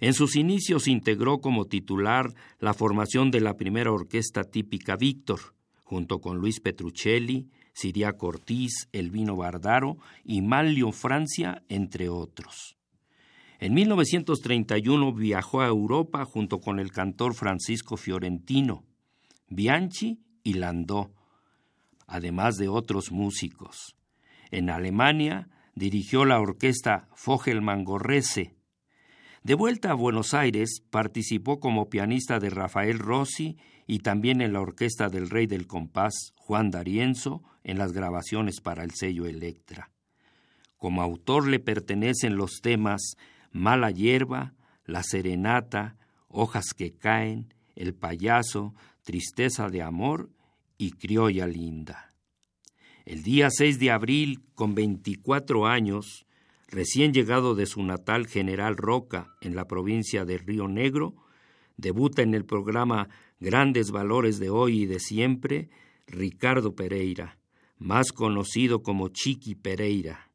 En 0.01 0.13
sus 0.13 0.35
inicios 0.35 0.89
integró 0.89 1.39
como 1.39 1.67
titular 1.67 2.35
la 2.59 2.75
formación 2.75 3.31
de 3.31 3.41
la 3.41 3.57
primera 3.57 3.93
orquesta 3.93 4.43
típica 4.43 4.97
Víctor, 4.97 5.55
junto 5.85 6.21
con 6.21 6.39
Luis 6.39 6.59
Petruccelli, 6.59 7.51
Siria 7.73 8.17
Ortiz, 8.19 8.89
Elvino 8.91 9.37
Bardaro 9.37 9.97
y 10.25 10.43
Manlio 10.43 10.91
Francia, 10.91 11.63
entre 11.69 12.09
otros. 12.09 12.80
En 13.61 13.75
1931 13.75 15.13
viajó 15.13 15.61
a 15.61 15.67
Europa 15.67 16.25
junto 16.25 16.61
con 16.61 16.81
el 16.81 16.93
cantor 16.93 17.35
Francisco 17.35 17.99
Fiorentino, 17.99 18.87
Bianchi 19.49 20.23
y 20.43 20.55
Landó, 20.55 21.13
además 22.07 22.57
de 22.57 22.69
otros 22.69 23.13
músicos. 23.13 23.97
En 24.51 24.71
Alemania 24.71 25.51
dirigió 25.75 26.25
la 26.25 26.41
orquesta 26.41 27.09
Fogelmann 27.15 27.85
Gorrese. 27.85 28.55
De 29.43 29.53
vuelta 29.53 29.91
a 29.91 29.95
Buenos 29.95 30.33
Aires, 30.33 30.81
participó 30.89 31.61
como 31.61 31.91
pianista 31.91 32.39
de 32.39 32.49
Rafael 32.49 32.99
Rossi 32.99 33.59
y 33.87 33.99
también 33.99 34.41
en 34.41 34.55
la 34.55 34.63
orquesta 34.63 35.11
del 35.11 35.29
Rey 35.29 35.47
del 35.47 35.67
Compás, 35.67 36.33
Juan 36.35 36.71
D'Arienzo, 36.71 37.43
en 37.63 37.77
las 37.77 37.93
grabaciones 37.93 38.63
para 38.63 38.85
el 38.85 38.93
sello 38.93 39.27
Electra. 39.27 39.91
Como 40.79 41.03
autor 41.03 41.47
le 41.47 41.59
pertenecen 41.59 42.37
los 42.37 42.63
temas 42.63 43.17
Mala 43.51 43.91
hierba, 43.91 44.55
La 44.85 45.03
serenata, 45.03 45.97
Hojas 46.29 46.73
que 46.77 46.93
caen, 46.93 47.53
El 47.75 47.95
payaso, 47.95 48.75
Tristeza 49.03 49.69
de 49.69 49.83
amor 49.83 50.31
y 50.79 50.93
Criolla 50.93 51.47
linda. 51.47 52.15
El 53.05 53.23
día 53.23 53.49
6 53.51 53.79
de 53.79 53.91
abril, 53.91 54.41
con 54.55 54.75
24 54.75 55.67
años, 55.67 56.27
recién 56.69 57.13
llegado 57.13 57.55
de 57.55 57.67
su 57.67 57.83
natal 57.83 58.27
General 58.27 58.77
Roca 58.77 59.35
en 59.41 59.57
la 59.57 59.67
provincia 59.67 60.25
de 60.25 60.39
Río 60.39 60.69
Negro, 60.69 61.17
debuta 61.77 62.23
en 62.23 62.35
el 62.35 62.45
programa 62.45 63.09
Grandes 63.41 63.91
Valores 63.91 64.39
de 64.39 64.51
Hoy 64.51 64.83
y 64.83 64.87
de 64.87 65.01
Siempre 65.01 65.71
Ricardo 66.07 66.75
Pereira, 66.75 67.39
más 67.79 68.13
conocido 68.13 68.83
como 68.83 69.09
Chiqui 69.09 69.55
Pereira. 69.55 70.31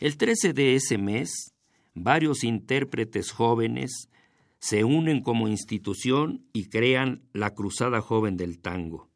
El 0.00 0.16
13 0.16 0.52
de 0.52 0.74
ese 0.74 0.98
mes, 0.98 1.51
varios 1.94 2.44
intérpretes 2.44 3.32
jóvenes 3.32 4.08
se 4.58 4.84
unen 4.84 5.22
como 5.22 5.48
institución 5.48 6.46
y 6.52 6.66
crean 6.66 7.22
la 7.32 7.54
Cruzada 7.54 8.00
Joven 8.00 8.36
del 8.36 8.60
Tango, 8.60 9.10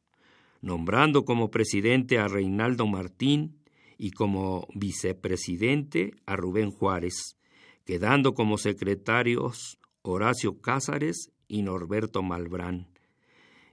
nombrando 0.60 1.24
como 1.24 1.50
presidente 1.50 2.18
a 2.18 2.26
Reinaldo 2.26 2.86
Martín 2.86 3.56
y 3.96 4.10
como 4.10 4.66
vicepresidente 4.74 6.14
a 6.26 6.36
Rubén 6.36 6.70
Juárez, 6.70 7.36
quedando 7.84 8.34
como 8.34 8.58
secretarios 8.58 9.78
Horacio 10.02 10.60
Cázares 10.60 11.30
y 11.48 11.62
Norberto 11.62 12.22
Malbrán, 12.22 12.88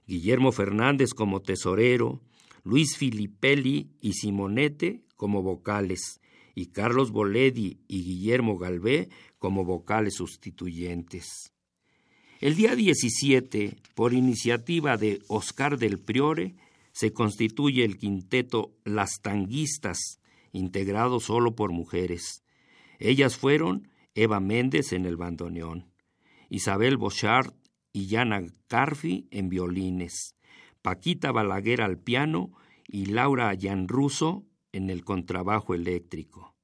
Guillermo 0.06 0.52
Fernández 0.52 1.10
como 1.14 1.40
tesorero, 1.40 2.20
Luis 2.62 2.96
Filipelli 2.96 3.90
y 4.00 4.12
Simonete 4.12 5.02
como 5.16 5.42
vocales, 5.42 6.20
y 6.54 6.66
Carlos 6.66 7.10
Boledi 7.10 7.80
y 7.88 8.02
Guillermo 8.04 8.58
Galvé 8.58 9.08
como 9.38 9.64
vocales 9.64 10.14
sustituyentes. 10.14 11.52
El 12.40 12.56
día 12.56 12.76
17, 12.76 13.76
por 13.94 14.12
iniciativa 14.12 14.96
de 14.96 15.22
Oscar 15.28 15.78
del 15.78 15.98
Priore, 15.98 16.54
se 16.92 17.12
constituye 17.12 17.84
el 17.84 17.96
quinteto 17.96 18.72
Las 18.84 19.20
Tanguistas, 19.22 20.20
integrado 20.52 21.20
solo 21.20 21.56
por 21.56 21.72
mujeres. 21.72 22.44
Ellas 22.98 23.36
fueron 23.36 23.88
Eva 24.14 24.40
Méndez 24.40 24.92
en 24.92 25.06
el 25.06 25.16
bandoneón, 25.16 25.90
Isabel 26.48 26.96
Bochard 26.96 27.52
y 27.92 28.06
Yana 28.06 28.42
Carfi 28.68 29.26
en 29.30 29.48
violines, 29.48 30.36
Paquita 30.82 31.32
Balaguer 31.32 31.82
al 31.82 31.98
piano 31.98 32.52
y 32.86 33.06
Laura 33.06 33.52
Russo 33.88 34.44
en 34.74 34.90
el 34.90 35.04
contrabajo 35.04 35.72
eléctrico, 35.72 36.54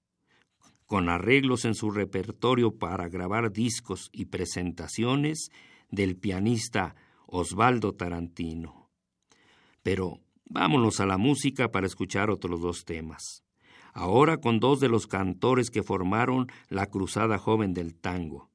con 0.84 1.08
arreglos 1.08 1.64
en 1.64 1.76
su 1.76 1.92
repertorio 1.92 2.76
para 2.76 3.08
grabar 3.08 3.52
discos 3.52 4.10
y 4.12 4.26
presentaciones 4.26 5.50
del 5.90 6.16
pianista 6.16 6.96
Osvaldo 7.26 7.92
Tarantino. 7.92 8.90
Pero 9.84 10.18
vámonos 10.44 10.98
a 10.98 11.06
la 11.06 11.18
música 11.18 11.70
para 11.70 11.86
escuchar 11.86 12.30
otros 12.30 12.60
dos 12.60 12.84
temas. 12.84 13.44
Ahora 13.92 14.38
con 14.38 14.58
dos 14.58 14.80
de 14.80 14.88
los 14.88 15.06
cantores 15.06 15.70
que 15.70 15.84
formaron 15.84 16.48
la 16.68 16.86
Cruzada 16.86 17.38
Joven 17.38 17.74
del 17.74 17.94
Tango. 17.94 18.50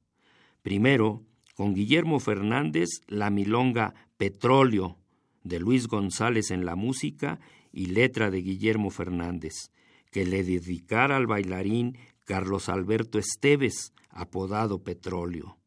Primero, 0.61 1.23
con 1.55 1.73
Guillermo 1.73 2.19
Fernández, 2.19 2.89
la 3.07 3.29
milonga 3.29 3.93
Petróleo, 4.17 4.97
de 5.45 5.59
Luis 5.59 5.87
González 5.87 6.51
en 6.51 6.65
la 6.65 6.75
música 6.75 7.39
y 7.75 7.88
letra 7.88 8.31
de 8.31 8.41
Guillermo 8.41 8.89
Fernández, 8.89 9.69
que 10.09 10.25
le 10.25 10.43
dedicara 10.43 11.17
al 11.17 11.27
bailarín 11.27 11.97
Carlos 12.23 12.69
Alberto 12.69 13.19
Esteves, 13.19 13.91
apodado 14.09 14.81
Petróleo. 14.81 15.57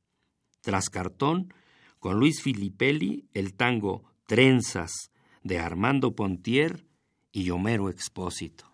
Tras 0.62 0.88
cartón, 0.88 1.53
con 1.99 2.18
Luis 2.18 2.42
Filipelli, 2.42 3.29
el 3.35 3.53
tango 3.53 4.05
Trenzas 4.27 5.11
de 5.42 5.59
Armando 5.59 6.16
Pontier 6.16 6.87
y 7.31 7.51
Homero 7.51 7.90
Expósito. 7.90 8.68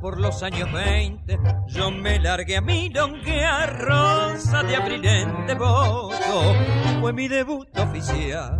Por 0.00 0.18
los 0.18 0.42
años 0.42 0.72
20 0.72 1.38
yo 1.68 1.92
me 1.92 2.18
largué 2.18 2.56
a 2.56 2.60
a 2.60 3.66
Rosa 3.66 4.64
de 4.64 4.74
abril 4.74 5.04
en 5.04 5.46
devoto. 5.46 6.56
Fue 7.00 7.12
mi 7.12 7.28
debut 7.28 7.68
oficial 7.78 8.58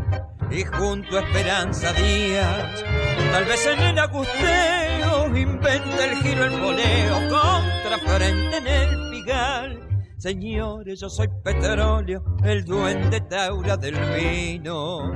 y 0.52 0.62
junto 0.62 1.18
a 1.18 1.22
Esperanza 1.22 1.92
Díaz, 1.94 2.84
tal 3.32 3.44
vez 3.46 3.66
en 3.66 3.80
el 3.80 3.98
agusteo, 3.98 5.36
inventa 5.36 6.04
el 6.04 6.16
giro, 6.22 6.44
el 6.44 6.60
voleo, 6.60 7.14
contra 7.28 7.98
frente 8.06 8.58
en 8.58 8.66
el 8.68 9.10
pigal. 9.10 10.04
Señores, 10.16 11.00
yo 11.00 11.10
soy 11.10 11.28
petróleo, 11.42 12.22
el 12.44 12.64
duende 12.64 13.20
taura 13.22 13.76
del 13.76 13.96
vino, 14.14 15.12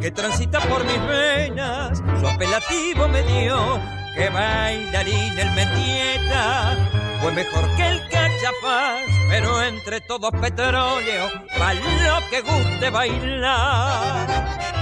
que 0.00 0.12
transita 0.12 0.60
por 0.60 0.84
mis 0.84 1.04
venas, 1.08 1.98
su 1.98 2.28
apelativo 2.28 3.08
me 3.08 3.22
dio 3.24 3.99
que 4.20 4.28
bailarín 4.28 5.38
el 5.38 5.50
Mendieta 5.52 6.76
fue 7.22 7.32
mejor 7.32 7.74
que 7.74 7.88
el 7.88 8.00
cachapaz, 8.10 9.00
pero 9.30 9.62
entre 9.62 10.02
todos 10.02 10.30
petróleo, 10.32 11.30
para 11.56 11.72
lo 11.72 12.28
que 12.28 12.42
guste 12.42 12.90
bailar. 12.90 14.79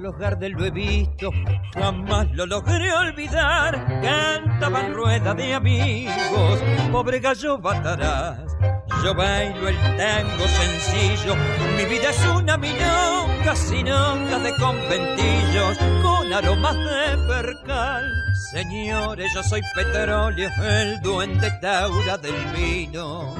Aflojar 0.00 0.38
de 0.38 0.48
lo 0.48 0.64
he 0.64 0.70
visto, 0.70 1.30
jamás 1.74 2.26
lo 2.32 2.46
logré 2.46 2.90
olvidar. 2.92 4.00
Cantaban 4.02 4.94
rueda 4.94 5.34
de 5.34 5.52
amigos, 5.52 6.58
pobre 6.90 7.20
gallo 7.20 7.58
batarás. 7.58 8.56
Yo 9.04 9.14
bailo 9.14 9.68
el 9.68 9.76
tango 9.96 10.46
sencillo, 10.48 11.36
mi 11.76 11.84
vida 11.84 12.10
es 12.10 12.26
una 12.26 12.56
milonga 12.56 13.54
sin 13.54 13.90
ondas 13.90 14.42
de 14.42 14.54
conventillos, 14.56 15.78
con 16.02 16.32
aromas 16.32 16.76
de 16.76 17.16
percal. 17.28 18.04
Señores, 18.52 19.30
yo 19.34 19.42
soy 19.42 19.60
petróleo, 19.74 20.48
el 20.62 21.00
duende 21.02 21.50
taura 21.60 22.16
del 22.18 22.44
vino, 22.56 23.34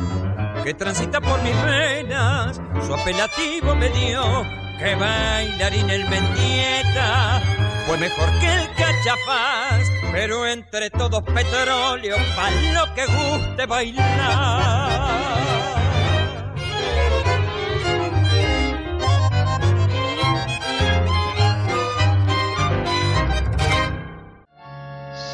que 0.62 0.75
transita 0.75 1.20
por 1.20 1.42
mis 1.42 1.62
venas, 1.64 2.61
su 2.87 2.94
apelativo 2.94 3.75
me 3.75 3.88
dio, 3.90 4.44
que 4.81 4.95
bailarín 4.95 5.90
el 5.90 6.09
mendieta, 6.09 7.43
fue 7.87 7.99
mejor 7.99 8.31
que 8.40 8.47
el 8.47 8.66
cachafaz, 8.75 9.83
pero 10.11 10.47
entre 10.47 10.88
todos 10.88 11.23
petróleo, 11.23 12.16
pa' 12.35 12.51
lo 12.73 12.95
que 12.95 13.05
guste 13.05 13.66
bailar. 13.66 15.11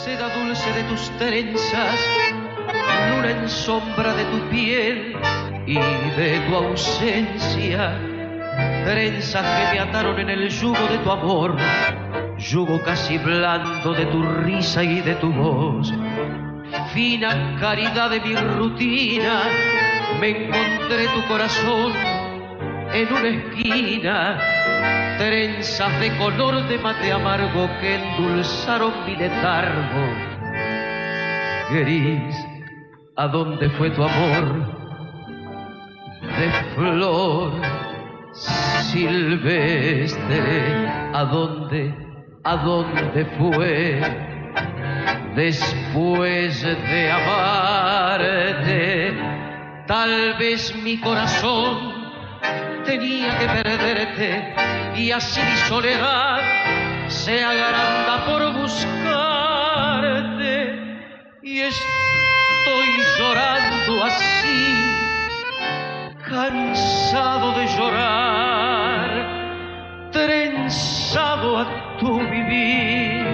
seda 0.05 0.29
dulce 0.35 0.73
de 0.73 0.83
tus 0.85 1.09
trenzas, 1.19 2.01
luna 3.11 3.31
en 3.31 3.49
sombra 3.49 4.13
de 4.15 4.25
tu 4.25 4.49
piel 4.51 5.17
y 5.67 5.79
de 6.17 6.41
tu 6.49 6.57
ausencia, 6.57 8.16
trenzas 8.87 9.43
que 9.43 9.75
me 9.75 9.81
ataron 9.81 10.21
en 10.21 10.31
el 10.31 10.49
yugo 10.49 10.87
de 10.87 10.99
tu 10.99 11.11
amor, 11.11 11.57
yugo 12.39 12.81
casi 12.83 13.19
blando 13.19 13.93
de 13.93 14.07
tu 14.07 14.23
risa 14.23 14.85
y 14.85 15.01
de 15.01 15.17
tu 15.17 15.33
voz. 15.33 15.93
Fina 16.95 17.57
caridad 17.59 18.11
de 18.11 18.21
mi 18.21 18.35
rutina, 18.37 19.43
me 20.21 20.29
encontré 20.29 21.09
tu 21.09 21.27
corazón 21.27 21.93
en 22.95 23.13
una 23.13 23.29
esquina 23.29 24.39
trenzas 25.19 26.01
de 26.01 26.17
color 26.19 26.69
de 26.69 26.79
mate 26.79 27.11
amargo 27.11 27.69
que 27.81 27.97
endulzaron 27.97 28.93
mi 29.05 29.17
letargo. 29.17 30.05
Gris, 31.73 32.37
¿a 33.17 33.27
dónde 33.27 33.69
fue 33.71 33.91
tu 33.91 34.05
amor? 34.05 34.77
De 36.39 36.51
flor 36.75 37.86
silvestre, 38.93 40.41
¿a 41.13 41.25
dónde, 41.25 41.93
a 42.45 42.57
dónde 42.57 43.25
fue? 43.39 44.01
Después 45.35 46.63
de 46.63 47.11
amarte, 47.11 49.13
tal 49.87 50.35
vez 50.39 50.75
mi 50.83 50.99
corazón 50.99 51.95
tenía 52.85 53.39
que 53.39 53.47
perderte 53.47 54.55
y 54.97 55.11
así 55.11 55.41
mi 55.43 55.57
soledad 55.69 56.41
se 57.09 57.45
agranda 57.45 58.25
por 58.27 58.53
buscarte 58.55 58.97
y 61.43 61.61
estoy 61.61 62.89
llorando 63.19 64.05
así, 64.05 64.96
cansado 66.29 67.53
de 67.59 67.67
llorar, 67.77 69.11
trenzado 70.13 71.59
a 71.59 71.97
tu 71.99 72.19
vivir, 72.19 73.25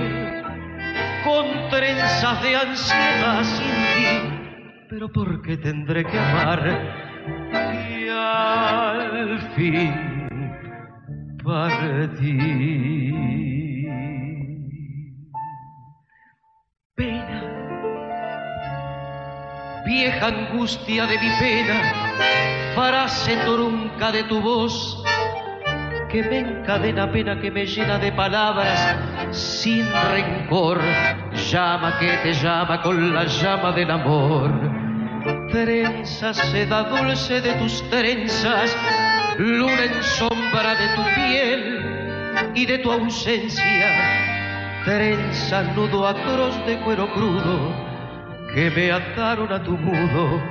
con 1.24 1.68
trenzas 1.70 2.42
de 2.42 2.56
ansiedad 2.56 3.42
sin 3.44 3.66
ti, 3.94 4.86
pero 4.90 5.10
¿por 5.10 5.42
qué 5.42 5.56
tendré 5.56 6.04
que 6.04 6.18
amar? 6.18 6.62
Y 7.52 8.08
al 8.08 9.40
fin 9.56 10.28
partí. 11.42 12.38
Pena, 16.94 17.42
vieja 19.86 20.26
angustia 20.26 21.06
de 21.06 21.18
mi 21.18 21.30
pena, 21.40 21.78
frase 22.74 23.36
trunca 23.44 24.12
de 24.12 24.24
tu 24.24 24.40
voz, 24.40 25.02
que 26.10 26.22
me 26.22 26.38
encadena 26.38 27.10
pena, 27.10 27.40
que 27.40 27.50
me 27.50 27.66
llena 27.66 27.98
de 27.98 28.12
palabras 28.12 28.96
sin 29.30 29.86
rencor, 30.10 30.80
llama 31.50 31.98
que 31.98 32.08
te 32.22 32.32
llama 32.34 32.82
con 32.82 33.14
la 33.14 33.24
llama 33.24 33.72
del 33.72 33.90
amor. 33.90 34.50
Trenzas, 35.50 36.36
seda 36.36 36.84
dulce 36.84 37.40
de 37.40 37.52
tus 37.54 37.82
trenzas, 37.90 38.76
luna 39.38 39.84
en 39.84 40.02
sombra 40.02 40.74
de 40.74 40.88
tu 40.94 41.02
piel 41.14 42.52
y 42.54 42.66
de 42.66 42.78
tu 42.78 42.90
ausencia, 42.90 44.82
trenza 44.84 45.62
nudo 45.74 46.06
atroz 46.06 46.66
de 46.66 46.78
cuero 46.80 47.12
crudo 47.12 47.92
que 48.54 48.70
me 48.70 48.92
ataron 48.92 49.52
a 49.52 49.62
tu 49.62 49.72
mudo 49.78 50.42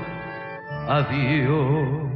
adiós. 0.87 2.10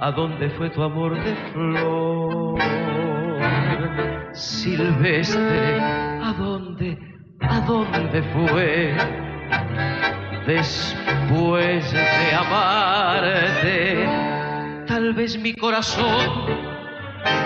¿A 0.00 0.12
dónde 0.12 0.48
fue 0.50 0.70
tu 0.70 0.80
amor 0.80 1.20
de 1.24 1.34
flor 1.52 2.56
silvestre? 4.32 5.80
¿A 5.80 6.32
dónde, 6.38 6.96
a 7.40 7.58
dónde 7.62 8.22
fue? 8.32 8.94
Después 10.46 11.92
de 11.92 12.32
amarte, 12.32 14.06
tal 14.86 15.14
vez 15.14 15.36
mi 15.36 15.52
corazón 15.54 16.46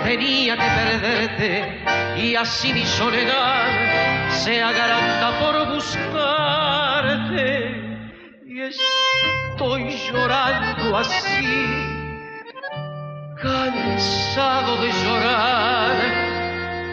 tenía 0.03 0.55
que 0.55 0.67
perderte 0.75 1.81
y 2.21 2.35
así 2.35 2.71
mi 2.71 2.85
soledad 2.85 4.29
se 4.29 4.61
agranda 4.61 5.39
por 5.39 5.73
buscarte 5.73 7.33
y 8.45 8.61
estoy 8.61 9.89
llorando 10.11 10.97
así, 10.97 12.02
cansado 13.43 14.81
de 14.81 14.89
llorar, 15.03 15.95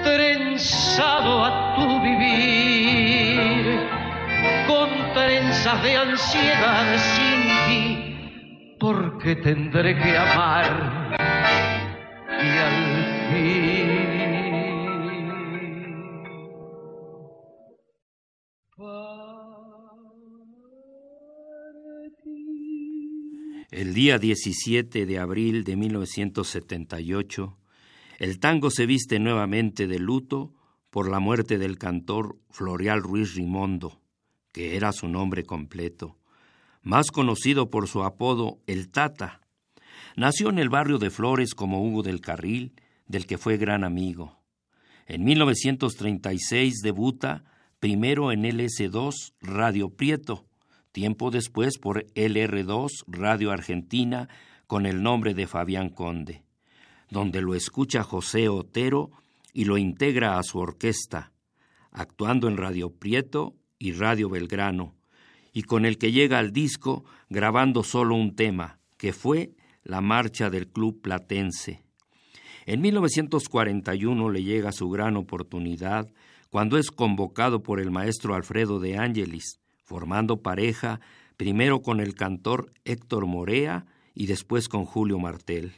trenzado 0.02 1.44
a 1.44 1.74
tu 1.76 2.02
vivir, 2.02 3.80
con 4.66 4.88
trenzas 5.14 5.82
de 5.82 5.96
ansiedad 5.96 6.96
sin 6.98 7.40
ti 7.66 8.10
porque 8.80 9.36
tendré 9.36 9.94
que 9.94 10.16
amar 10.16 11.16
y 12.42 12.58
al 12.58 12.89
El 23.70 23.94
día 23.94 24.18
17 24.18 25.06
de 25.06 25.18
abril 25.18 25.64
de 25.64 25.76
1978, 25.76 27.56
el 28.18 28.38
tango 28.38 28.70
se 28.70 28.87
viste 28.87 29.18
nuevamente 29.18 29.87
de 29.87 29.98
luto 29.98 30.52
por 30.90 31.11
la 31.11 31.20
muerte 31.20 31.59
del 31.59 31.78
cantor 31.78 32.37
Floreal 32.50 33.02
Ruiz 33.02 33.35
Rimondo, 33.35 34.00
que 34.52 34.76
era 34.76 34.92
su 34.92 35.09
nombre 35.09 35.44
completo 35.44 36.20
más 36.83 37.11
conocido 37.11 37.70
por 37.70 37.88
su 37.88 38.02
apodo 38.04 38.59
El 38.66 38.90
Tata. 38.90 39.40
Nació 40.16 40.50
en 40.50 40.59
el 40.59 40.68
barrio 40.68 40.98
de 40.98 41.11
Flores 41.11 41.54
como 41.54 41.83
Hugo 41.83 42.02
del 42.02 42.20
Carril, 42.20 42.72
del 43.06 43.26
que 43.26 43.38
fue 43.38 43.56
gran 43.56 43.85
amigo. 43.85 44.38
En 45.06 45.24
1936 45.24 46.80
debuta 46.83 47.44
primero 47.80 48.33
en 48.33 48.44
LS2 48.44 49.35
Radio 49.40 49.90
Prieto, 49.90 50.46
tiempo 50.92 51.31
después 51.31 51.79
por 51.79 52.05
LR2 52.14 52.88
Radio 53.07 53.50
Argentina 53.50 54.29
con 54.66 54.87
el 54.87 55.03
nombre 55.03 55.35
de 55.35 55.46
Fabián 55.46 55.88
Conde, 55.88 56.44
donde 57.11 57.42
lo 57.42 57.55
escucha 57.55 58.03
José 58.03 58.48
Otero 58.48 59.11
y 59.53 59.64
lo 59.64 59.79
integra 59.79 60.38
a 60.38 60.42
su 60.42 60.59
orquesta, 60.59 61.33
actuando 61.90 62.48
en 62.48 62.57
Radio 62.57 62.90
Prieto 62.90 63.55
y 63.79 63.92
Radio 63.92 64.29
Belgrano, 64.29 64.94
y 65.53 65.62
con 65.62 65.85
el 65.85 65.98
que 65.98 66.12
llega 66.12 66.38
al 66.38 66.53
disco 66.53 67.05
grabando 67.29 67.83
solo 67.83 68.14
un 68.14 68.37
tema, 68.37 68.79
que 68.96 69.12
fue 69.12 69.53
la 69.83 70.00
marcha 70.00 70.50
del 70.50 70.68
Club 70.68 71.00
Platense. 71.00 71.83
En 72.66 72.81
1941 72.81 74.31
le 74.31 74.42
llega 74.44 74.70
su 74.70 74.88
gran 74.90 75.16
oportunidad 75.16 76.09
cuando 76.50 76.79
es 76.79 76.90
convocado 76.90 77.62
por 77.62 77.81
el 77.81 77.90
maestro 77.90 78.35
Alfredo 78.35 78.79
de 78.79 78.98
Ángelis, 78.98 79.59
formando 79.90 80.40
pareja 80.40 81.00
primero 81.37 81.83
con 81.83 81.98
el 81.98 82.14
cantor 82.14 82.72
Héctor 82.85 83.26
Morea 83.26 83.87
y 84.14 84.26
después 84.26 84.68
con 84.68 84.85
Julio 84.85 85.18
Martel, 85.18 85.72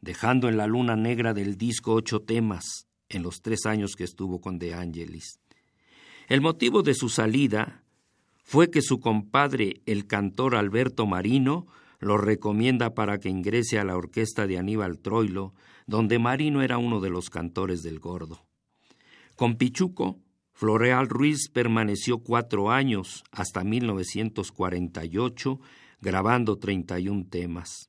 dejando 0.00 0.48
en 0.48 0.56
la 0.56 0.68
luna 0.68 0.94
negra 0.94 1.34
del 1.34 1.56
disco 1.56 1.94
ocho 1.94 2.20
temas 2.20 2.86
en 3.08 3.24
los 3.24 3.42
tres 3.42 3.66
años 3.66 3.96
que 3.96 4.04
estuvo 4.04 4.40
con 4.40 4.60
De 4.60 4.72
Angelis. 4.72 5.40
El 6.28 6.42
motivo 6.42 6.84
de 6.84 6.94
su 6.94 7.08
salida 7.08 7.82
fue 8.44 8.70
que 8.70 8.82
su 8.82 9.00
compadre, 9.00 9.80
el 9.84 10.06
cantor 10.06 10.54
Alberto 10.54 11.06
Marino, 11.06 11.66
lo 11.98 12.18
recomienda 12.18 12.94
para 12.94 13.18
que 13.18 13.30
ingrese 13.30 13.80
a 13.80 13.84
la 13.84 13.96
orquesta 13.96 14.46
de 14.46 14.58
Aníbal 14.58 15.00
Troilo, 15.00 15.54
donde 15.88 16.20
Marino 16.20 16.62
era 16.62 16.78
uno 16.78 17.00
de 17.00 17.10
los 17.10 17.30
cantores 17.30 17.82
del 17.82 17.98
Gordo. 17.98 18.46
Con 19.34 19.56
Pichuco, 19.56 20.20
Floreal 20.60 21.08
Ruiz 21.08 21.48
permaneció 21.48 22.18
cuatro 22.18 22.70
años, 22.70 23.24
hasta 23.32 23.64
1948, 23.64 25.58
grabando 26.02 26.58
31 26.58 27.28
temas, 27.30 27.88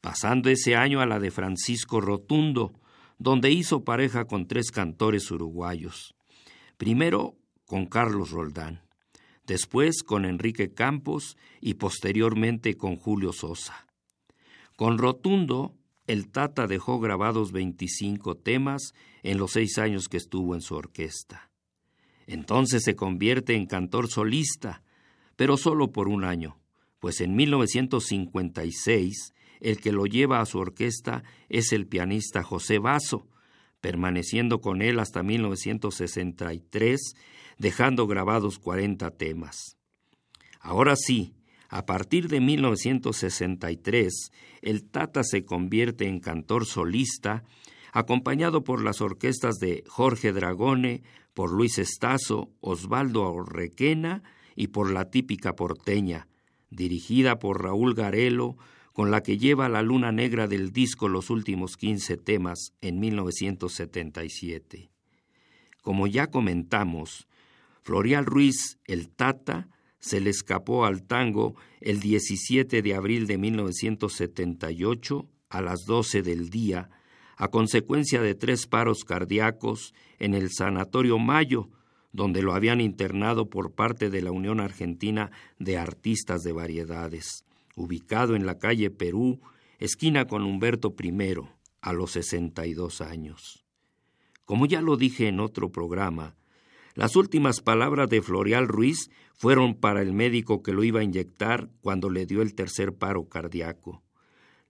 pasando 0.00 0.50
ese 0.50 0.74
año 0.74 1.00
a 1.00 1.06
la 1.06 1.20
de 1.20 1.30
Francisco 1.30 2.00
Rotundo, 2.00 2.72
donde 3.18 3.52
hizo 3.52 3.84
pareja 3.84 4.24
con 4.24 4.48
tres 4.48 4.72
cantores 4.72 5.30
uruguayos. 5.30 6.16
Primero 6.76 7.36
con 7.66 7.86
Carlos 7.86 8.32
Roldán 8.32 8.82
después 9.46 10.02
con 10.02 10.24
Enrique 10.24 10.72
Campos 10.74 11.36
y 11.60 11.74
posteriormente 11.74 12.76
con 12.76 12.96
Julio 12.96 13.32
Sosa. 13.32 13.86
Con 14.76 14.98
Rotundo, 14.98 15.76
el 16.08 16.32
Tata 16.32 16.66
dejó 16.66 16.98
grabados 16.98 17.52
25 17.52 18.38
temas 18.38 18.92
en 19.22 19.38
los 19.38 19.52
seis 19.52 19.78
años 19.78 20.08
que 20.08 20.16
estuvo 20.16 20.56
en 20.56 20.62
su 20.62 20.74
orquesta. 20.74 21.51
Entonces 22.26 22.82
se 22.84 22.94
convierte 22.94 23.54
en 23.54 23.66
cantor 23.66 24.08
solista, 24.08 24.82
pero 25.36 25.56
solo 25.56 25.92
por 25.92 26.08
un 26.08 26.24
año, 26.24 26.58
pues 26.98 27.20
en 27.20 27.34
1956 27.34 29.32
el 29.60 29.80
que 29.80 29.92
lo 29.92 30.06
lleva 30.06 30.40
a 30.40 30.46
su 30.46 30.58
orquesta 30.58 31.22
es 31.48 31.72
el 31.72 31.86
pianista 31.86 32.42
José 32.42 32.78
Basso, 32.78 33.28
permaneciendo 33.80 34.60
con 34.60 34.82
él 34.82 34.98
hasta 34.98 35.22
1963 35.22 37.14
dejando 37.58 38.06
grabados 38.06 38.58
40 38.58 39.10
temas. 39.12 39.76
Ahora 40.60 40.96
sí, 40.96 41.34
a 41.68 41.86
partir 41.86 42.28
de 42.28 42.40
1963, 42.40 44.30
el 44.62 44.84
Tata 44.84 45.22
se 45.24 45.44
convierte 45.44 46.06
en 46.06 46.20
cantor 46.20 46.66
solista, 46.66 47.44
acompañado 47.92 48.64
por 48.64 48.82
las 48.82 49.00
orquestas 49.00 49.56
de 49.56 49.84
Jorge 49.86 50.32
Dragone, 50.32 51.02
por 51.34 51.52
Luis 51.52 51.78
Estazo, 51.78 52.50
Osvaldo 52.60 53.22
Orrequena 53.32 54.22
y 54.54 54.68
por 54.68 54.90
la 54.90 55.10
típica 55.10 55.54
porteña, 55.54 56.28
dirigida 56.70 57.38
por 57.38 57.62
Raúl 57.62 57.94
Garelo, 57.94 58.56
con 58.92 59.10
la 59.10 59.22
que 59.22 59.38
lleva 59.38 59.68
la 59.68 59.82
luna 59.82 60.12
negra 60.12 60.46
del 60.46 60.70
disco 60.72 61.08
los 61.08 61.30
últimos 61.30 61.76
15 61.76 62.18
temas 62.18 62.72
en 62.80 63.00
1977. 63.00 64.90
Como 65.80 66.06
ya 66.06 66.28
comentamos, 66.28 67.26
Florial 67.82 68.26
Ruiz, 68.26 68.78
el 68.84 69.08
Tata, 69.08 69.68
se 69.98 70.20
le 70.20 70.30
escapó 70.30 70.84
al 70.84 71.04
tango 71.04 71.54
el 71.80 72.00
17 72.00 72.82
de 72.82 72.94
abril 72.94 73.26
de 73.26 73.38
1978 73.38 75.28
a 75.48 75.60
las 75.60 75.84
12 75.86 76.22
del 76.22 76.50
día, 76.50 76.90
a 77.36 77.48
consecuencia 77.48 78.20
de 78.20 78.34
tres 78.34 78.66
paros 78.66 79.04
cardíacos 79.04 79.94
en 80.18 80.34
el 80.34 80.50
Sanatorio 80.50 81.18
Mayo, 81.18 81.68
donde 82.12 82.42
lo 82.42 82.54
habían 82.54 82.80
internado 82.80 83.48
por 83.48 83.72
parte 83.72 84.10
de 84.10 84.22
la 84.22 84.30
Unión 84.30 84.60
Argentina 84.60 85.30
de 85.58 85.78
Artistas 85.78 86.42
de 86.42 86.52
Variedades, 86.52 87.44
ubicado 87.74 88.36
en 88.36 88.46
la 88.46 88.58
calle 88.58 88.90
Perú, 88.90 89.40
esquina 89.78 90.26
con 90.26 90.42
Humberto 90.42 90.94
I, 91.02 91.12
a 91.80 91.92
los 91.92 92.12
62 92.12 93.00
años. 93.00 93.64
Como 94.44 94.66
ya 94.66 94.82
lo 94.82 94.96
dije 94.96 95.28
en 95.28 95.40
otro 95.40 95.70
programa, 95.70 96.36
las 96.94 97.16
últimas 97.16 97.60
palabras 97.60 98.10
de 98.10 98.20
Florial 98.20 98.68
Ruiz 98.68 99.10
fueron 99.34 99.74
para 99.74 100.02
el 100.02 100.12
médico 100.12 100.62
que 100.62 100.72
lo 100.72 100.84
iba 100.84 101.00
a 101.00 101.04
inyectar 101.04 101.70
cuando 101.80 102.10
le 102.10 102.26
dio 102.26 102.42
el 102.42 102.54
tercer 102.54 102.92
paro 102.92 103.28
cardíaco. 103.28 104.02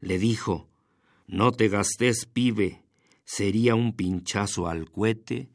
Le 0.00 0.18
dijo, 0.18 0.68
no 1.32 1.50
te 1.50 1.68
gastes, 1.68 2.26
pibe, 2.26 2.84
sería 3.24 3.74
un 3.74 3.94
pinchazo 3.94 4.68
al 4.68 4.90
cohete, 4.90 5.48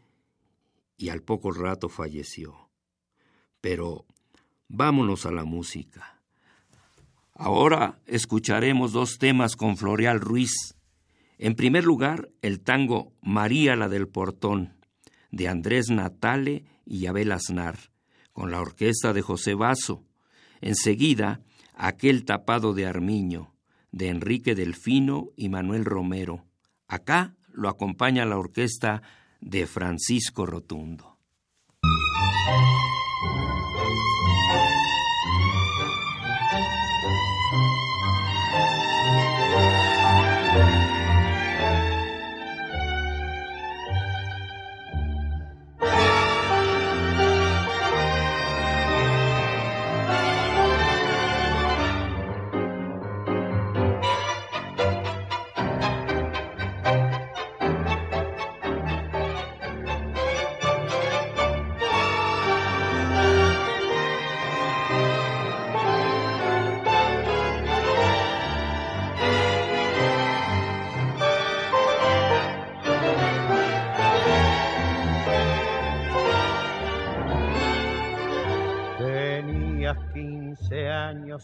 y 0.97 1.09
al 1.09 1.21
poco 1.21 1.51
rato 1.51 1.87
falleció. 1.87 2.71
Pero 3.61 4.07
vámonos 4.67 5.27
a 5.27 5.31
la 5.31 5.43
música. 5.43 6.19
Ahora 7.35 7.99
escucharemos 8.07 8.91
dos 8.91 9.19
temas 9.19 9.55
con 9.55 9.77
Florial 9.77 10.19
Ruiz. 10.19 10.73
En 11.37 11.53
primer 11.53 11.83
lugar, 11.83 12.31
el 12.41 12.61
tango 12.61 13.13
María 13.21 13.75
la 13.75 13.87
del 13.87 14.07
Portón 14.07 14.73
de 15.29 15.47
Andrés 15.47 15.91
Natale 15.91 16.65
y 16.85 17.05
Abel 17.05 17.31
Aznar, 17.31 17.77
con 18.33 18.49
la 18.49 18.59
orquesta 18.61 19.13
de 19.13 19.21
José 19.21 19.53
Basso. 19.53 20.03
Enseguida, 20.59 21.41
aquel 21.75 22.25
tapado 22.25 22.73
de 22.73 22.87
Armiño, 22.87 23.53
de 23.91 24.09
Enrique 24.09 24.55
Delfino 24.55 25.29
y 25.35 25.49
Manuel 25.49 25.85
Romero. 25.85 26.45
Acá 26.87 27.35
lo 27.51 27.69
acompaña 27.69 28.25
la 28.25 28.37
orquesta 28.37 29.01
de 29.41 29.65
Francisco 29.67 30.45
Rotundo. 30.45 31.17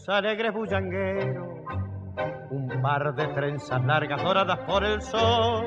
Alegres 0.08 0.52
bullangueros, 0.52 1.46
un 2.50 2.82
par 2.82 3.14
de 3.14 3.26
trenzas 3.28 3.84
largas 3.84 4.22
doradas 4.22 4.58
por 4.60 4.84
el 4.84 5.00
sol, 5.02 5.66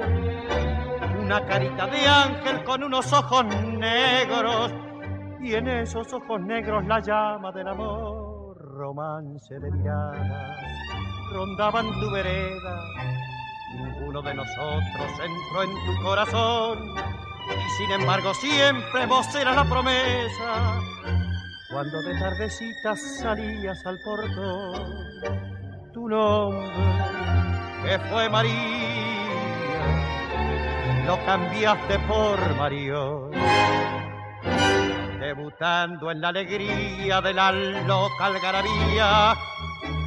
una 1.19 1.45
carita 1.45 1.88
de 1.88 2.08
ángel 2.08 2.63
con 2.63 2.84
unos 2.84 3.12
ojos 3.13 3.45
negros, 3.45 4.73
y 5.41 5.56
en 5.56 5.67
esos 5.67 6.12
ojos 6.13 6.41
negros 6.41 6.86
la 6.86 7.00
llama 7.00 7.52
del 7.52 7.67
amor, 7.67 8.58
romance 8.78 9.60
de 9.60 9.71
mirada, 9.71 10.56
rondaban 11.34 11.86
tu 12.00 12.12
vereda, 12.12 12.82
ninguno 13.76 14.21
de 14.21 14.34
nosotros 14.34 15.12
entró 15.23 15.63
en 15.63 15.69
tu 15.86 16.04
corazón, 16.04 16.80
y 17.49 17.70
sin 17.78 18.01
embargo 18.01 18.34
siempre 18.36 19.05
vos 19.07 19.34
eras 19.36 19.55
la 19.55 19.64
promesa 19.64 20.82
cuando 21.70 22.01
de 22.01 22.18
tardecita 22.18 22.95
salías 22.95 23.86
al 23.86 23.99
portón. 23.99 24.74
Tu 25.93 26.07
nombre, 26.07 26.72
que 27.84 27.99
fue 28.09 28.30
María, 28.30 28.53
lo 31.05 31.24
cambiaste 31.26 31.99
por 31.99 32.55
Marión. 32.55 33.32
Debutando 35.20 36.09
en 36.11 36.22
la 36.22 36.30
alegría 36.30 37.20
de 37.22 37.34
la 37.34 37.51
loca 37.51 38.26
algarabía, 38.28 39.36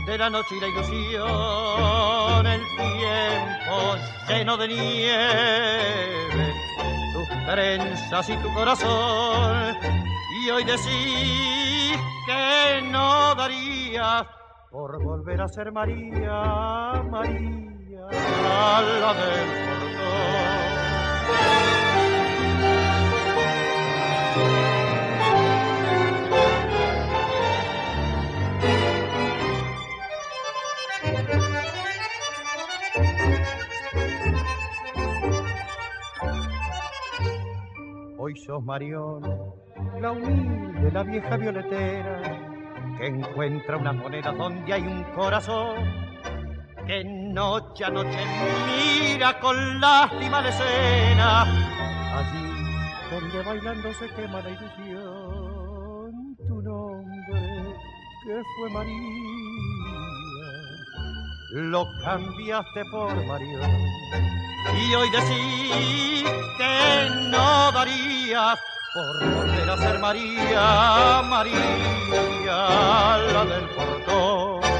de 0.07 0.17
la 0.17 0.31
noche 0.31 0.55
y 0.57 0.61
la 0.61 0.69
ilusión, 0.69 2.47
el 2.47 2.63
tiempo 2.77 3.97
lleno 4.29 4.57
de 4.57 4.69
nieve, 4.69 6.55
tus 7.13 7.29
trenzas 7.47 8.31
y 8.31 8.37
tu 8.39 8.55
corazón 8.55 10.00
y 10.43 10.51
hoy 10.51 10.65
decís 10.65 11.99
que 12.27 12.83
no 12.91 13.35
darías 13.35 14.27
por 14.71 15.03
volver 15.03 15.41
a 15.43 15.49
ser 15.49 15.73
María, 15.73 17.03
María, 17.11 18.07
a 18.11 18.83
la 18.83 19.15
del 19.15 19.49
portón. 24.47 24.70
Sos 38.37 38.63
Marión, 38.63 39.23
la 40.01 40.13
humilde, 40.13 40.91
la 40.93 41.03
vieja 41.03 41.37
violetera, 41.37 42.23
que 42.99 43.07
encuentra 43.07 43.77
una 43.77 43.93
moneda 43.93 44.33
donde 44.33 44.73
hay 44.73 44.83
un 44.83 45.05
corazón, 45.15 45.77
que 46.87 47.05
noche 47.05 47.85
a 47.85 47.91
noche 47.91 48.19
mira 48.67 49.39
con 49.41 49.81
lástima 49.81 50.41
la 50.43 50.49
escena, 50.49 51.43
allí 52.19 52.51
donde 53.11 53.43
bailando 53.43 53.93
se 53.95 54.09
quema 54.09 54.41
la 54.41 54.51
ilusión, 54.51 56.37
tu 56.47 56.63
nombre, 56.63 57.75
que 58.25 58.43
fue 58.57 58.71
María, 58.71 59.40
lo 61.51 61.91
cambiaste 62.05 62.85
por 62.87 63.15
Marión 63.27 63.71
y 64.77 64.95
hoy 64.95 65.11
decís 65.11 66.25
que 66.57 67.11
no 67.31 67.73
darías 67.73 68.59
por 68.95 69.35
volver 69.35 69.71
a 69.71 69.77
ser 69.77 69.99
María, 69.99 71.23
María, 71.25 73.17
la 73.33 73.45
del 73.45 73.69
portón. 73.71 74.80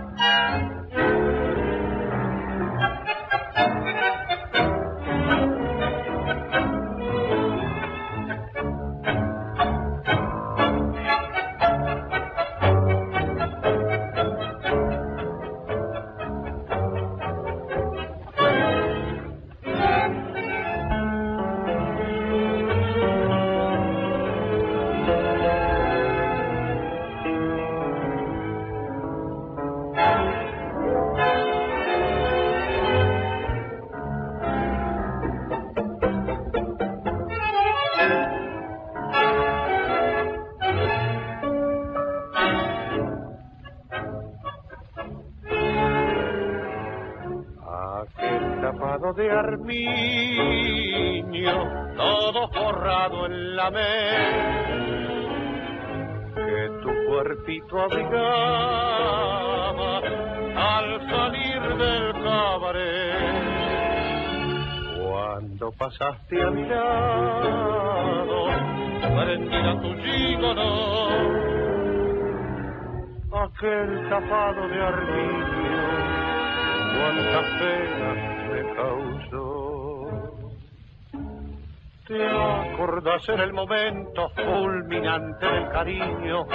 en 83.29 83.39
el 83.39 83.53
momento 83.53 84.29
fulminante 84.35 85.45
del 85.45 85.69
cariño? 85.69 86.45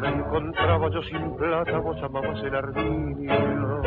Me 0.00 0.08
encontraba 0.08 0.90
yo 0.90 1.02
sin 1.02 1.36
plata, 1.36 1.78
vos 1.78 2.02
amabas 2.02 2.42
el 2.42 2.54
armiño. 2.54 3.82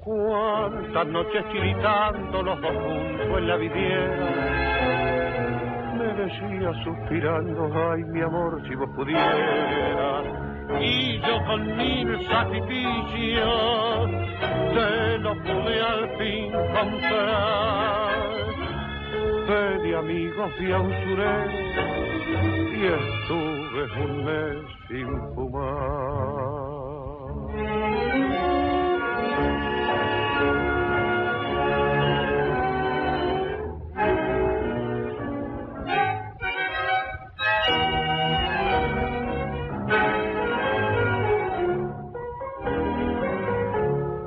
Cuántas 0.00 1.06
noches 1.06 1.44
tiritando 1.52 2.42
los 2.42 2.60
dos 2.60 2.72
juntos 2.72 3.38
en 3.38 3.48
la 3.48 3.56
vivienda. 3.56 4.26
Me 5.98 6.14
decía 6.14 6.72
suspirando, 6.84 7.70
ay 7.92 8.04
mi 8.04 8.20
amor, 8.22 8.62
si 8.68 8.74
vos 8.74 8.88
pudieras 8.96 10.50
y 10.78 11.18
yo 11.18 11.44
con 11.46 11.76
mil 11.76 12.28
sacrificios 12.28 14.10
te 14.74 15.18
lo 15.18 15.34
pude 15.42 15.80
al 15.80 16.18
fin 16.18 16.52
comprar. 16.52 18.19
Pedí 19.50 19.92
amigos 19.94 20.52
y 20.60 20.70
a 20.70 20.80
usuré 20.80 21.36
y 22.72 22.86
estuve 22.86 23.82
un 24.04 24.24
mes 24.24 24.62
sin 24.86 25.08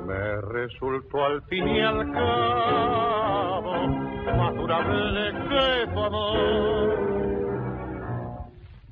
Me 0.06 0.40
resultó 0.52 1.24
al 1.24 1.42
fin 1.44 1.66
y 1.66 1.80
al 1.80 2.12
cabo 2.12 3.53
más 4.32 4.54
durable 4.54 5.32
que 5.48 5.86
tu 5.92 6.00
amor. 6.00 7.04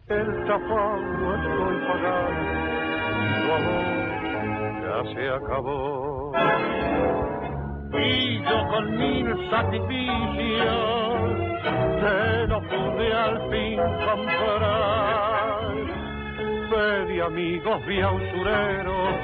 El 0.09 0.45
tapado 0.47 1.35
estoy 1.35 1.76
pagando, 1.89 2.62
tu 3.41 3.53
amor 3.53 4.03
ya 4.83 5.14
se 5.14 5.28
acabó. 5.30 6.33
Y 7.95 8.43
yo 8.43 8.68
con 8.68 8.97
mil 8.97 9.51
sacrificios 9.51 10.72
te 12.01 12.47
lo 12.49 12.61
pude 12.62 13.12
al 13.12 13.51
fin 13.51 13.80
comprar. 14.05 15.53
Pedí 16.70 17.20
amigos, 17.20 17.87
vi 17.87 18.01
a 18.01 18.11
usureros 18.11 19.14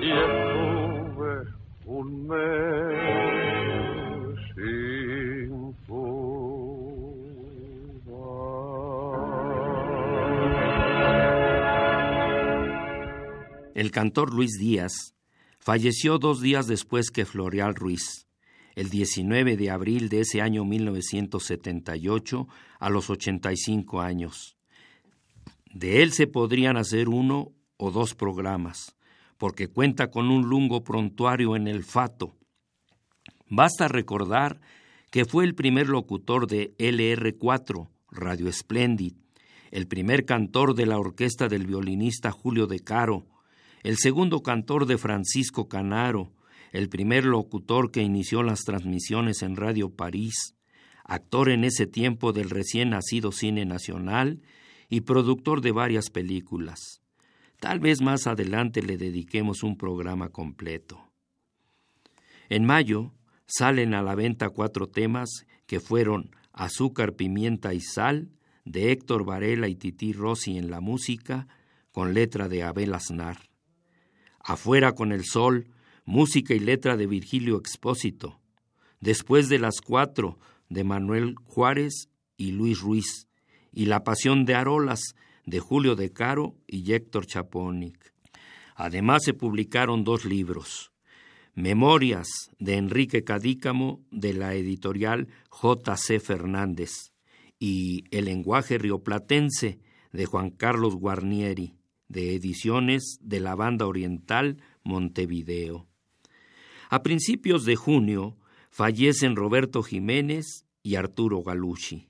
y 0.00 0.10
estuve 0.12 1.44
un 1.86 2.26
mes 2.26 3.83
El 13.74 13.90
cantor 13.90 14.32
Luis 14.32 14.52
Díaz 14.56 15.16
falleció 15.58 16.18
dos 16.18 16.40
días 16.40 16.68
después 16.68 17.10
que 17.10 17.24
Floreal 17.24 17.74
Ruiz, 17.74 18.28
el 18.76 18.88
19 18.88 19.56
de 19.56 19.68
abril 19.68 20.08
de 20.08 20.20
ese 20.20 20.40
año 20.40 20.64
1978, 20.64 22.46
a 22.78 22.88
los 22.88 23.10
85 23.10 24.00
años. 24.00 24.56
De 25.72 26.04
él 26.04 26.12
se 26.12 26.28
podrían 26.28 26.76
hacer 26.76 27.08
uno 27.08 27.50
o 27.76 27.90
dos 27.90 28.14
programas, 28.14 28.94
porque 29.38 29.66
cuenta 29.66 30.08
con 30.08 30.30
un 30.30 30.48
lungo 30.48 30.84
prontuario 30.84 31.56
en 31.56 31.66
el 31.66 31.82
fato. 31.82 32.36
Basta 33.48 33.88
recordar 33.88 34.60
que 35.10 35.24
fue 35.24 35.42
el 35.42 35.56
primer 35.56 35.88
locutor 35.88 36.46
de 36.46 36.76
LR4, 36.78 37.88
Radio 38.12 38.52
Splendid, 38.52 39.14
el 39.72 39.88
primer 39.88 40.24
cantor 40.24 40.76
de 40.76 40.86
la 40.86 40.96
orquesta 40.96 41.48
del 41.48 41.66
violinista 41.66 42.30
Julio 42.30 42.68
De 42.68 42.78
Caro, 42.78 43.33
el 43.84 43.98
segundo 43.98 44.42
cantor 44.42 44.86
de 44.86 44.96
Francisco 44.96 45.68
Canaro, 45.68 46.32
el 46.72 46.88
primer 46.88 47.26
locutor 47.26 47.90
que 47.90 48.02
inició 48.02 48.42
las 48.42 48.60
transmisiones 48.60 49.42
en 49.42 49.56
Radio 49.56 49.90
París, 49.90 50.56
actor 51.04 51.50
en 51.50 51.64
ese 51.64 51.86
tiempo 51.86 52.32
del 52.32 52.48
recién 52.48 52.90
nacido 52.90 53.30
cine 53.30 53.66
nacional 53.66 54.40
y 54.88 55.02
productor 55.02 55.60
de 55.60 55.72
varias 55.72 56.08
películas. 56.08 57.02
Tal 57.60 57.78
vez 57.78 58.00
más 58.00 58.26
adelante 58.26 58.82
le 58.82 58.96
dediquemos 58.96 59.62
un 59.62 59.76
programa 59.76 60.30
completo. 60.30 61.10
En 62.48 62.64
mayo 62.64 63.12
salen 63.46 63.92
a 63.92 64.02
la 64.02 64.14
venta 64.14 64.48
cuatro 64.48 64.88
temas 64.88 65.44
que 65.66 65.78
fueron 65.78 66.30
Azúcar, 66.54 67.16
Pimienta 67.16 67.74
y 67.74 67.80
Sal, 67.80 68.30
de 68.64 68.92
Héctor 68.92 69.26
Varela 69.26 69.68
y 69.68 69.74
Tití 69.74 70.14
Rossi 70.14 70.56
en 70.56 70.70
la 70.70 70.80
música, 70.80 71.48
con 71.92 72.14
letra 72.14 72.48
de 72.48 72.62
Abel 72.62 72.94
Aznar. 72.94 73.53
Afuera 74.46 74.92
con 74.92 75.10
el 75.10 75.24
sol 75.24 75.70
música 76.04 76.52
y 76.52 76.58
letra 76.58 76.98
de 76.98 77.06
Virgilio 77.06 77.56
Expósito. 77.56 78.38
Después 79.00 79.48
de 79.48 79.58
las 79.58 79.80
cuatro, 79.80 80.38
de 80.68 80.84
Manuel 80.84 81.34
Juárez 81.44 82.10
y 82.36 82.52
Luis 82.52 82.80
Ruiz. 82.80 83.26
Y 83.72 83.86
La 83.86 84.04
Pasión 84.04 84.44
de 84.44 84.54
Arolas, 84.54 85.00
de 85.46 85.60
Julio 85.60 85.96
de 85.96 86.12
Caro 86.12 86.56
y 86.66 86.92
Héctor 86.92 87.24
Chapónic. 87.24 88.12
Además 88.76 89.22
se 89.24 89.32
publicaron 89.32 90.04
dos 90.04 90.26
libros. 90.26 90.92
Memorias 91.54 92.28
de 92.58 92.74
Enrique 92.74 93.24
Cadícamo 93.24 94.02
de 94.10 94.34
la 94.34 94.54
editorial 94.54 95.28
J.C. 95.48 96.20
Fernández 96.20 97.12
y 97.58 98.04
El 98.10 98.26
lenguaje 98.26 98.76
rioplatense 98.76 99.78
de 100.12 100.26
Juan 100.26 100.50
Carlos 100.50 100.96
Guarnieri 100.96 101.74
de 102.08 102.34
ediciones 102.34 103.18
de 103.20 103.40
la 103.40 103.54
Banda 103.54 103.86
Oriental 103.86 104.58
Montevideo. 104.82 105.86
A 106.90 107.02
principios 107.02 107.64
de 107.64 107.76
junio 107.76 108.36
fallecen 108.70 109.36
Roberto 109.36 109.82
Jiménez 109.82 110.66
y 110.82 110.96
Arturo 110.96 111.42
Galucci. 111.42 112.08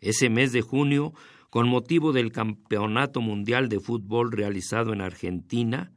Ese 0.00 0.28
mes 0.28 0.52
de 0.52 0.62
junio, 0.62 1.12
con 1.50 1.68
motivo 1.68 2.12
del 2.12 2.32
Campeonato 2.32 3.20
Mundial 3.20 3.68
de 3.68 3.78
Fútbol 3.78 4.32
realizado 4.32 4.92
en 4.92 5.00
Argentina, 5.00 5.92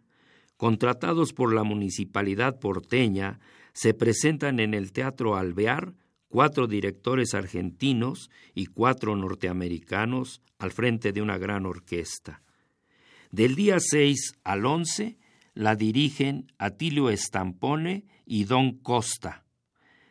contratados 0.57 1.33
por 1.33 1.53
la 1.53 1.63
Municipalidad 1.63 2.59
porteña, 2.59 3.39
se 3.73 3.93
presentan 3.93 4.59
en 4.59 4.73
el 4.73 4.91
Teatro 4.91 5.35
Alvear 5.35 5.95
cuatro 6.27 6.67
directores 6.67 7.33
argentinos 7.33 8.29
y 8.53 8.67
cuatro 8.67 9.15
norteamericanos 9.15 10.41
al 10.59 10.71
frente 10.71 11.11
de 11.11 11.21
una 11.21 11.37
gran 11.37 11.65
orquesta. 11.65 12.41
Del 13.35 13.55
día 13.55 13.81
6 13.81 14.35
al 14.45 14.65
11 14.65 15.17
la 15.55 15.75
dirigen 15.75 16.53
Atilio 16.57 17.09
Estampone 17.09 18.05
y 18.25 18.45
Don 18.45 18.77
Costa. 18.77 19.43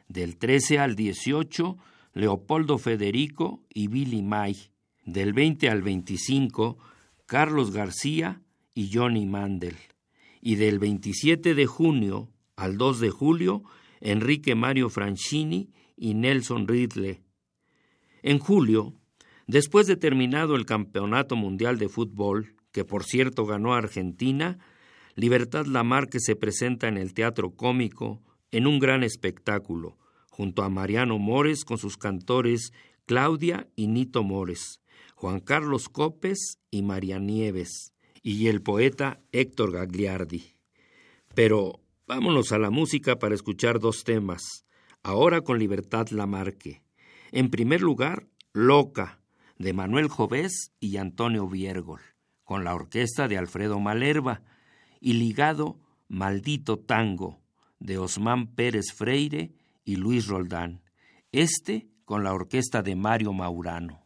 Del 0.09 0.37
13 0.37 0.79
al 0.79 0.95
18, 0.95 1.79
Leopoldo 2.12 2.77
Federico 2.77 3.62
y 3.72 3.89
Billy 3.89 4.20
May. 4.20 4.55
Del 5.07 5.33
20 5.33 5.70
al 5.70 5.81
25, 5.81 6.77
Carlos 7.25 7.70
García 7.70 8.43
y 8.75 8.91
Johnny 8.93 9.25
Mandel. 9.25 9.77
Y 10.43 10.57
del 10.57 10.79
27 10.79 11.55
de 11.55 11.64
junio 11.64 12.29
al 12.57 12.77
2 12.77 13.01
de 13.01 13.09
julio, 13.09 13.62
Enrique 14.03 14.55
Mario 14.55 14.91
Franchini 14.91 15.70
y 15.97 16.12
Nelson 16.12 16.68
Ridley. 16.68 17.22
En 18.22 18.39
julio, 18.39 18.93
después 19.47 19.87
de 19.87 19.97
terminado 19.97 20.57
el 20.57 20.66
Campeonato 20.66 21.37
Mundial 21.37 21.79
de 21.79 21.89
Fútbol, 21.89 22.53
que 22.75 22.85
por 22.85 23.05
cierto 23.05 23.47
ganó 23.47 23.72
Argentina, 23.72 24.59
Libertad 25.14 25.64
Lamarque 25.66 26.18
se 26.18 26.35
presenta 26.35 26.89
en 26.89 26.97
el 26.99 27.14
Teatro 27.14 27.55
Cómico 27.55 28.20
en 28.51 28.66
un 28.66 28.81
gran 28.81 29.05
espectáculo, 29.05 29.97
junto 30.29 30.64
a 30.64 30.68
Mariano 30.68 31.20
Mores 31.20 31.64
con 31.64 31.79
sus 31.79 31.97
cantores 31.97 32.72
Claudia 33.07 33.68
y 33.77 33.87
Nito 33.87 34.25
Mores, 34.25 34.81
Juan 35.14 35.39
Carlos 35.39 35.89
Copes 35.89 36.59
y 36.72 36.83
María 36.83 37.20
Nieves, 37.20 37.93
y 38.22 38.49
el 38.49 38.61
poeta 38.61 39.20
Héctor 39.31 39.70
Gagliardi. 39.70 40.57
Pero 41.33 41.81
vámonos 42.09 42.51
a 42.51 42.59
la 42.59 42.70
música 42.70 43.20
para 43.20 43.37
escuchar 43.37 43.79
dos 43.79 44.03
temas, 44.03 44.66
ahora 45.05 45.43
con 45.43 45.61
Libertad 45.61 46.09
Lamarque. 46.09 46.83
En 47.31 47.51
primer 47.51 47.83
lugar, 47.83 48.27
Loca, 48.53 49.20
de 49.59 49.72
Manuel 49.72 50.09
Jovés 50.09 50.72
y 50.81 50.97
Antonio 50.97 51.47
Viergol 51.47 52.01
con 52.45 52.64
la 52.64 52.74
orquesta 52.74 53.28
de 53.28 53.38
Alfredo 53.38 53.80
Malerva 53.80 54.42
y 55.01 55.14
ligado 55.14 55.78
Maldito 56.09 56.78
Tango 56.78 57.40
de 57.78 57.99
Osmán 57.99 58.47
Pérez 58.47 58.92
Freire 58.95 59.53
y 59.84 59.97
Luis 59.97 60.26
Roldán, 60.28 60.82
este 61.32 61.88
con 62.05 62.22
la 62.22 62.32
orquesta 62.32 62.82
de 62.82 62.97
Mario 62.97 63.32
Maurano. 63.32 64.03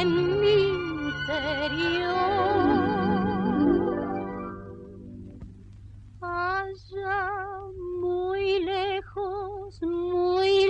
En 0.00 0.40
mi 0.40 0.58
interior. 1.08 2.12
Allá 6.20 7.22
muy 8.00 8.64
lejos, 8.64 9.80
muy 9.82 10.66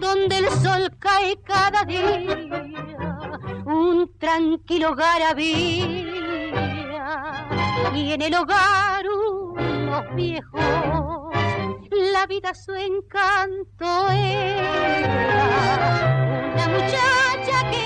donde 0.00 0.38
el 0.38 0.48
sol 0.50 0.90
cae 0.98 1.36
cada 1.42 1.84
día, 1.84 2.24
un 3.64 4.10
tranquilo 4.18 4.90
hogar 4.92 5.22
y 7.94 8.12
en 8.12 8.22
el 8.22 8.34
hogar 8.34 9.04
unos 9.08 10.14
viejos, 10.14 10.62
la 12.12 12.26
vida 12.26 12.54
su 12.54 12.74
encanto 12.74 14.10
era 14.10 16.27
muchacha 16.68 17.56
que 17.70 17.84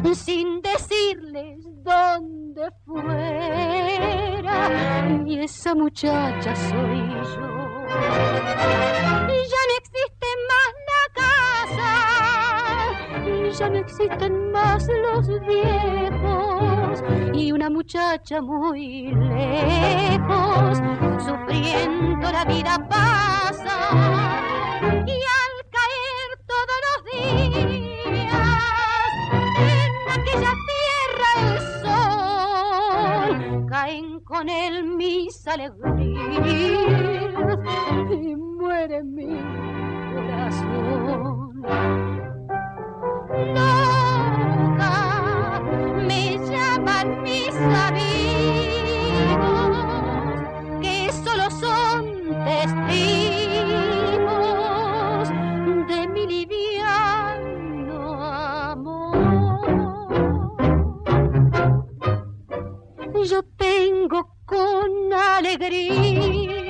huyó 0.00 0.14
sin 0.14 0.60
decirles 0.62 1.58
dónde 1.82 2.70
fuera. 2.84 4.58
Y 5.26 5.40
esa 5.40 5.74
muchacha 5.74 6.54
soy 6.54 7.08
yo. 7.34 7.50
Y 9.28 9.38
ya 9.52 9.62
no 9.68 9.74
existe 9.80 10.28
más 10.50 10.72
la 10.90 11.04
casa, 11.22 11.92
y 13.26 13.28
ya 13.50 13.66
no 13.68 13.78
existen 13.78 14.32
más 14.52 14.82
los 14.88 15.24
viejos, 15.46 17.02
y 17.32 17.52
una 17.52 17.68
muchacha 17.70 18.40
muy 18.40 19.12
lejos, 19.14 20.78
sufriendo 21.24 22.32
la 22.32 22.44
vida 22.44 22.78
pasa, 22.88 23.76
con 34.24 34.48
él 34.48 34.84
mis 34.84 35.46
alegrías 35.46 35.76
y 38.10 38.34
muere 38.36 39.04
mi 39.04 39.26
corazón. 40.14 41.62
Loca, 43.54 44.92
me 46.08 46.38
llaman 46.50 47.22
mis 47.22 47.54
amigos, 47.54 48.13
alegría 65.44 66.62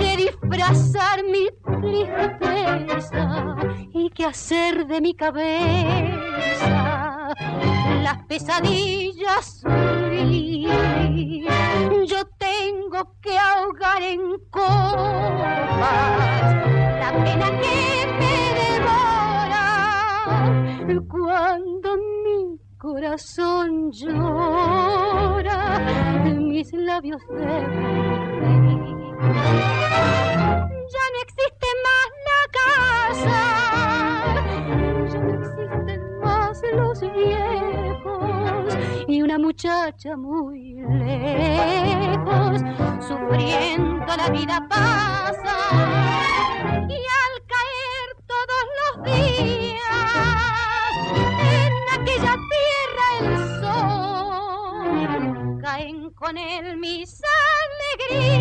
que 0.00 0.16
disfrazar 0.16 1.22
mi 1.24 1.48
tristeza 1.78 3.56
y 3.92 4.08
que 4.10 4.24
hacer 4.24 4.86
de 4.86 5.00
mi 5.02 5.14
cabeza 5.14 6.14
las 8.02 8.24
pesadillas 8.26 9.62
Yo 12.06 12.24
tengo 12.38 13.14
que 13.20 13.38
ahogar 13.38 14.02
en 14.02 14.38
copas 14.50 15.50
la 17.00 17.12
pena 17.22 17.50
que 17.60 17.99
corazón 22.80 23.92
llora, 23.92 25.78
mis 26.38 26.72
labios 26.72 27.20
deben 27.28 28.80
Ya 30.88 31.04
no 31.12 31.18
existe 31.26 31.68
más 31.86 32.10
la 32.28 32.40
casa, 32.58 33.40
ya 35.12 35.20
no 35.20 35.32
existen 35.34 36.00
más 36.20 36.56
los 36.74 37.00
viejos 37.00 38.78
y 39.08 39.20
una 39.20 39.38
muchacha 39.38 40.16
muy 40.16 40.76
lejos, 41.04 42.62
sufriendo 43.06 44.16
la 44.16 44.30
vida 44.30 44.66
pasa 44.70 45.56
y 46.88 46.94
al 46.94 47.34
caer 47.46 48.08
todos 48.26 48.64
los 48.80 48.94
días 49.04 49.80
en 51.52 51.72
aquella 52.00 52.34
caen 55.80 56.10
con 56.10 56.36
él 56.36 56.76
mis 56.76 57.22
alegrías 58.10 58.36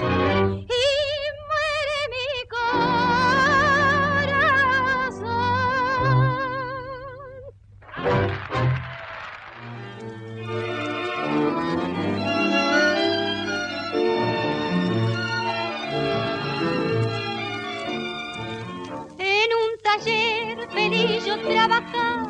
y 0.00 0.84
muere 1.48 2.00
mi 2.14 2.28
corazón. 2.48 2.94
En 19.18 19.50
un 19.62 19.70
taller 19.82 20.56
feliz 20.70 21.24
yo 21.26 21.34
trabajaba, 21.40 22.23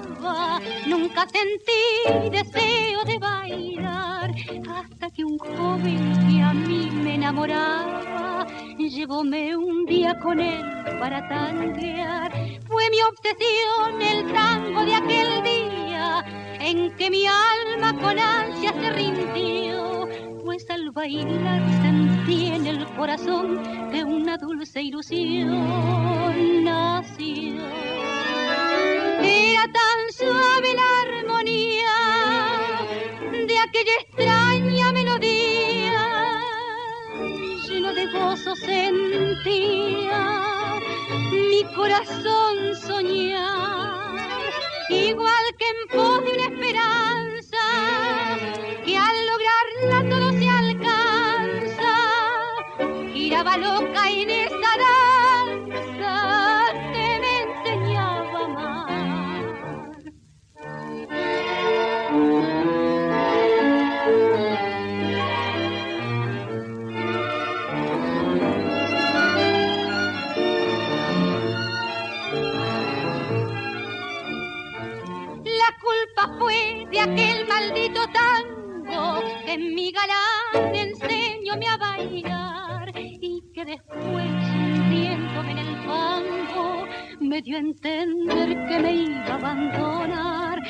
nunca 0.87 1.27
sentí 1.29 2.31
deseo 2.31 3.05
de 3.05 3.19
bailar, 3.19 4.31
hasta 4.69 5.11
que 5.11 5.25
un 5.25 5.39
joven 5.39 6.13
que 6.29 6.43
a 6.43 6.53
mí 6.53 6.91
me 6.91 7.15
enamoraba, 7.15 8.47
llevóme 8.79 9.57
un 9.57 9.87
día 9.87 10.19
con 10.19 10.41
él 10.41 10.65
para 10.99 11.27
tanguear. 11.29 12.33
Fue 12.67 12.91
mi 12.91 13.01
obsesión 13.03 14.03
el 14.03 14.33
tango 14.33 14.85
de 14.85 14.95
aquel 14.95 15.43
día, 15.43 16.25
en 16.61 16.95
que 16.97 17.11
mi 17.11 17.27
alma 17.27 17.93
con 18.01 18.19
ansia 18.19 18.73
se 18.73 18.91
rindió, 18.93 20.09
pues 20.45 20.69
al 20.71 20.91
bailar 20.91 21.63
sentí 21.83 22.47
en 22.47 22.67
el 22.67 22.87
corazón 22.97 23.63
que 23.91 24.05
una 24.05 24.37
dulce 24.39 24.83
ilusión 24.83 26.65
nació. 26.65 27.54
Aquella 33.75 33.97
extraña 34.03 34.93
melodía, 34.93 36.07
lleno 37.67 37.93
de 37.93 38.07
gozo 38.13 38.55
sentía 38.55 40.21
mi 41.33 41.65
corazón 41.75 42.77
soñar, 42.77 44.15
igual 44.91 45.45
que 45.59 45.67
en 45.69 45.89
pos 45.91 46.25
de 46.25 46.33
una 46.35 46.45
esperanza, 46.55 47.65
que 48.85 48.97
al 48.97 49.17
lograrla 49.27 49.99
todo 50.09 50.33
se 50.39 50.49
alcanza, 50.49 51.95
giraba 53.13 53.57
loca 53.57 54.09
en 54.09 54.31
esa 54.31 54.94
de 76.95 77.01
aquel 77.01 77.49
maldito 77.49 78.01
tango 78.13 79.21
que 79.45 79.59
mi 79.59 79.91
galán 79.91 80.73
enseñóme 80.73 81.67
a 81.67 81.77
bailar 81.77 82.93
y 82.97 83.43
que 83.53 83.65
después, 83.65 84.31
hundiéndome 84.55 85.51
en 85.51 85.59
el 85.59 85.77
fango, 85.87 86.87
me 87.19 87.43
dio 87.43 87.57
a 87.57 87.61
entender 87.61 88.49
que 88.69 88.79
me 88.79 88.93
iba 88.95 89.27
a 89.27 89.35
abandonar. 89.35 90.63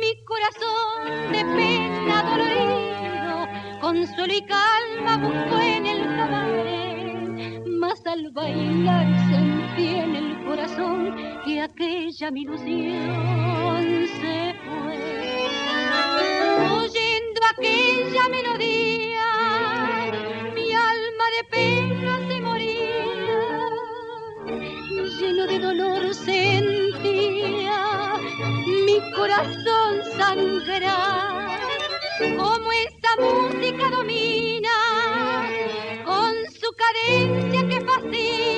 Mi 0.00 0.12
corazón 0.24 1.32
de 1.32 1.44
pena 1.56 2.22
dolorido, 2.24 3.80
consuelo 3.80 4.34
y 4.34 4.42
calma 4.46 5.16
buscó 5.18 5.60
en 5.60 5.86
el 5.86 6.02
cabaret, 6.16 7.62
mas 7.68 8.04
al 8.04 8.32
bailar 8.32 9.06
sentí 9.30 9.86
en 9.94 10.16
el 10.16 10.44
corazón 10.44 11.14
que 11.44 11.62
aquella 11.62 12.32
mi 12.32 12.42
ilusión 12.42 14.08
se 14.20 14.54
fue. 14.64 15.27
Aquella 17.40 18.28
melodía, 18.28 19.26
mi 20.54 20.72
alma 20.72 21.24
de 21.36 21.44
pena 21.50 22.18
se 22.28 22.40
moría, 22.40 23.40
lleno 25.18 25.46
de 25.46 25.58
dolor 25.58 26.14
sentía 26.14 27.76
mi 28.86 29.00
corazón 29.14 30.02
sangrar, 30.16 31.60
como 32.36 32.72
esta 32.72 33.16
música 33.18 33.90
domina 33.90 34.76
con 36.04 36.34
su 36.60 36.70
cadencia 36.76 37.68
que 37.68 37.80
fascina. 37.84 38.57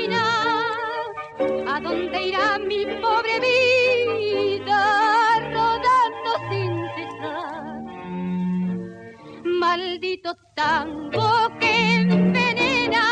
Tango 10.61 11.49
que 11.59 11.73
envenena 11.95 13.07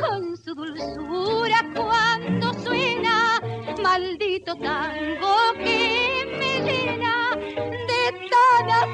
con 0.00 0.36
su 0.36 0.54
dulzura 0.54 1.60
cuando 1.76 2.52
suena. 2.64 3.40
Maldito 3.82 4.52
tango 4.56 5.34
que 5.64 5.78
me 6.38 6.52
llena 6.66 7.14
de 7.90 8.02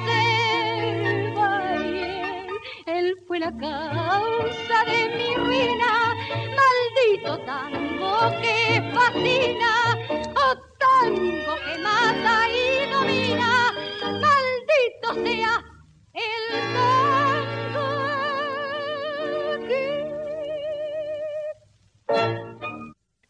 selva 0.05 1.49
y 1.91 1.97
él, 1.99 2.47
él 2.85 3.07
fue 3.25 3.39
la 3.39 3.51
causa 3.57 4.77
de 4.91 4.99
mi 5.17 5.29
ruina. 5.43 5.93
Maldito 6.59 7.31
tango 7.51 8.15
que 8.43 8.57
fascina, 8.93 9.73
oh 10.43 10.55
tango 10.85 11.53
que 11.65 11.75
mata 11.87 12.35
y 12.59 12.63
domina. 12.93 13.51
Maldito 14.25 15.07
sea 15.25 15.76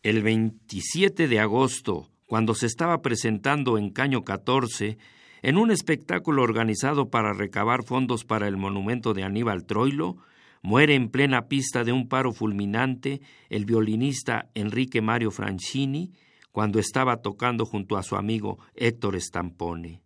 El 0.08 0.24
27 0.24 1.28
de 1.28 1.42
agosto, 1.42 2.08
cuando 2.28 2.56
se 2.56 2.66
estaba 2.66 3.02
presentando 3.02 3.78
en 3.78 3.90
Caño 3.90 4.24
14, 4.24 4.98
en 5.42 5.58
un 5.58 5.70
espectáculo 5.70 6.44
organizado 6.44 7.10
para 7.10 7.34
recabar 7.34 7.84
fondos 7.84 8.24
para 8.24 8.48
el 8.48 8.56
monumento 8.56 9.14
de 9.14 9.24
Aníbal 9.24 9.66
Troilo, 9.66 10.16
muere 10.62 10.96
en 10.96 11.10
plena 11.10 11.50
pista 11.50 11.84
de 11.84 11.92
un 11.92 12.08
paro 12.08 12.32
fulminante 12.32 13.20
el 13.50 13.66
violinista 13.66 14.50
Enrique 14.54 15.02
Mario 15.02 15.30
Franchini 15.30 16.14
cuando 16.54 16.80
estaba 16.80 17.18
tocando 17.18 17.66
junto 17.66 17.98
a 17.98 18.04
su 18.04 18.16
amigo 18.16 18.60
Héctor 18.76 19.20
Stampone. 19.20 20.04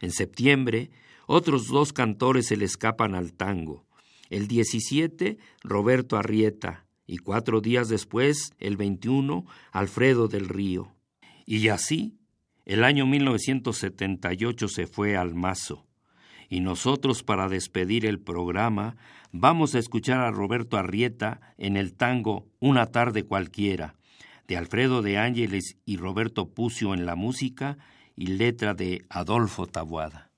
En 0.00 0.12
septiembre, 0.12 0.92
otros 1.26 1.66
dos 1.66 1.92
cantores 1.92 2.46
se 2.46 2.56
le 2.56 2.64
escapan 2.64 3.16
al 3.16 3.32
tango. 3.32 3.86
El 4.30 4.46
17, 4.46 5.36
Roberto 5.64 6.16
Arrieta, 6.16 6.85
y 7.06 7.18
cuatro 7.18 7.60
días 7.60 7.88
después, 7.88 8.52
el 8.58 8.76
21, 8.76 9.44
Alfredo 9.72 10.28
del 10.28 10.48
Río. 10.48 10.92
Y 11.44 11.68
así, 11.68 12.18
el 12.64 12.82
año 12.82 13.06
1978 13.06 14.68
se 14.68 14.86
fue 14.86 15.16
al 15.16 15.34
mazo. 15.34 15.86
Y 16.48 16.60
nosotros, 16.60 17.22
para 17.22 17.48
despedir 17.48 18.06
el 18.06 18.20
programa, 18.20 18.96
vamos 19.32 19.74
a 19.74 19.78
escuchar 19.78 20.20
a 20.20 20.30
Roberto 20.30 20.76
Arrieta 20.76 21.40
en 21.58 21.76
el 21.76 21.94
tango 21.94 22.46
Una 22.58 22.86
tarde 22.86 23.24
cualquiera, 23.24 23.96
de 24.46 24.56
Alfredo 24.56 25.02
de 25.02 25.18
Ángeles 25.18 25.76
y 25.84 25.96
Roberto 25.96 26.48
Pucio 26.50 26.94
en 26.94 27.06
la 27.06 27.16
música 27.16 27.78
y 28.16 28.26
letra 28.28 28.74
de 28.74 29.04
Adolfo 29.08 29.66
Tabuada. 29.66 30.30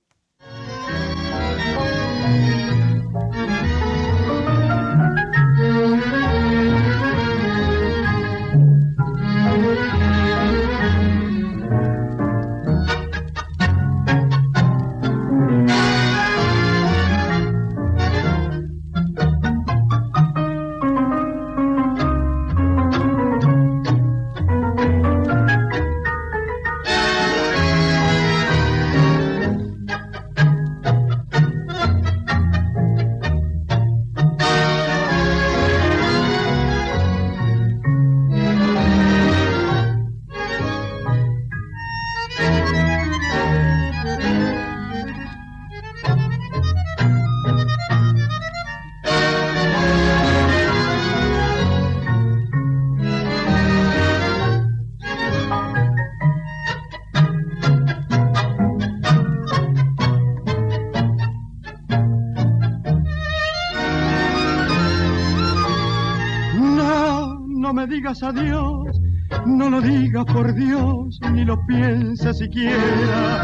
Digas 68.09 68.22
adiós, 68.22 69.00
no 69.44 69.68
lo 69.68 69.80
digas 69.82 70.24
por 70.24 70.54
Dios, 70.54 71.20
ni 71.32 71.44
lo 71.44 71.59
pienses 71.66 72.38
siquiera. 72.38 73.42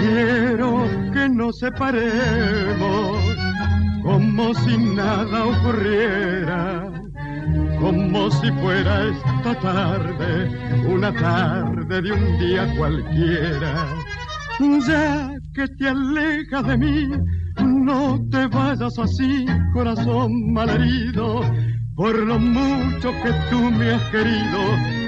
Quiero 0.00 0.84
que 1.12 1.28
nos 1.28 1.58
separemos 1.58 3.16
como 4.02 4.54
si 4.54 4.76
nada 4.76 5.46
ocurriera, 5.46 6.92
como 7.80 8.30
si 8.30 8.50
fuera 8.52 9.08
esta 9.08 9.54
tarde, 9.60 10.84
una 10.86 11.10
tarde 11.12 12.02
de 12.02 12.12
un 12.12 12.38
día 12.38 12.76
cualquiera. 12.76 13.86
Ya 14.86 15.30
que 15.54 15.66
te 15.66 15.88
alejas 15.88 16.66
de 16.66 16.76
mí, 16.76 17.08
no 17.64 18.20
te 18.30 18.46
vayas 18.48 18.98
así, 18.98 19.46
corazón 19.72 20.52
malherido, 20.52 21.42
por 21.98 22.16
lo 22.16 22.38
mucho 22.38 23.10
que 23.24 23.32
tú 23.50 23.72
me 23.72 23.90
has 23.90 24.02
querido, 24.10 24.60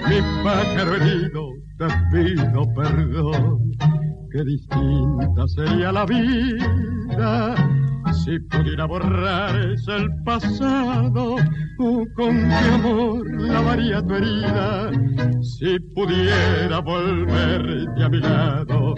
mi 0.09 0.21
pájaro 0.43 0.97
herido, 0.97 1.51
te 1.79 1.87
pido 2.11 2.67
perdón. 2.75 3.71
Qué 4.33 4.43
distinta 4.45 5.47
sería 5.47 5.93
la 5.93 6.05
vida 6.05 7.55
si 8.13 8.41
pudiera 8.41 8.87
borrar 8.87 9.55
el 9.55 10.09
pasado, 10.25 11.37
con 11.79 12.49
qué 12.49 12.75
amor 12.75 13.41
lavaría 13.41 14.03
tu 14.03 14.15
herida. 14.17 14.91
Si 15.43 15.79
pudiera 15.95 16.81
volverte 16.81 18.03
a 18.03 18.09
mi 18.09 18.19
lado, 18.19 18.95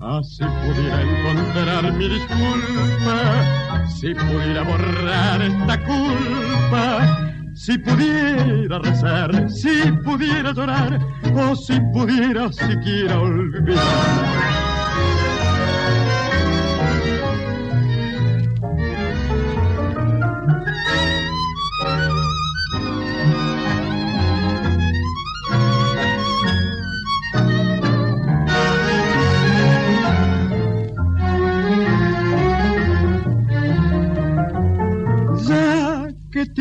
así 0.00 0.44
pudiera 0.64 1.00
encontrar 1.00 1.92
mi 1.92 2.08
disculpa. 2.08 3.86
Si 3.88 4.12
pudiera 4.14 4.64
borrar 4.64 5.42
esta 5.42 5.84
culpa, 5.84 7.25
si 7.56 7.78
pudiera 7.78 8.78
rezar, 8.78 9.50
si 9.50 9.90
pudiera 10.04 10.52
llorar, 10.52 11.00
o 11.34 11.56
si 11.56 11.80
pudiera 11.92 12.52
siquiera 12.52 13.18
olvidar. 13.18 14.55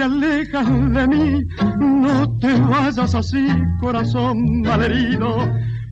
Alejas 0.05 0.67
de 0.93 1.07
mí, 1.07 1.41
no 1.79 2.37
te 2.39 2.59
vayas 2.59 3.13
así, 3.13 3.47
corazón 3.79 4.61
malherido, 4.61 5.47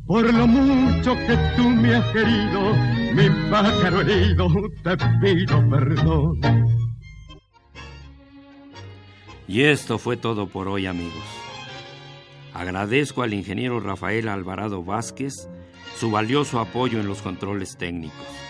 por 0.05 0.34
lo 0.34 0.47
mucho 0.47 1.16
que 1.28 1.38
tú 1.55 1.70
me 1.70 1.95
has 1.95 2.05
querido, 2.11 2.74
mi 3.14 3.30
pájaro 3.49 4.01
herido, 4.01 4.47
te 4.84 4.97
pido 5.22 5.70
perdón. 5.70 6.39
Y 9.47 9.61
esto 9.64 9.97
fue 9.97 10.18
todo 10.18 10.47
por 10.47 10.68
hoy, 10.68 10.86
amigos. 10.86 11.24
Agradezco 12.53 13.24
al 13.24 13.34
ingeniero 13.34 13.80
Rafael 13.80 14.30
Alvarado 14.30 14.84
Vázquez 14.84 15.49
su 15.97 16.11
valioso 16.11 16.59
apoyo 16.59 16.99
en 16.99 17.07
los 17.07 17.22
controles 17.22 17.78
técnicos. 17.78 18.42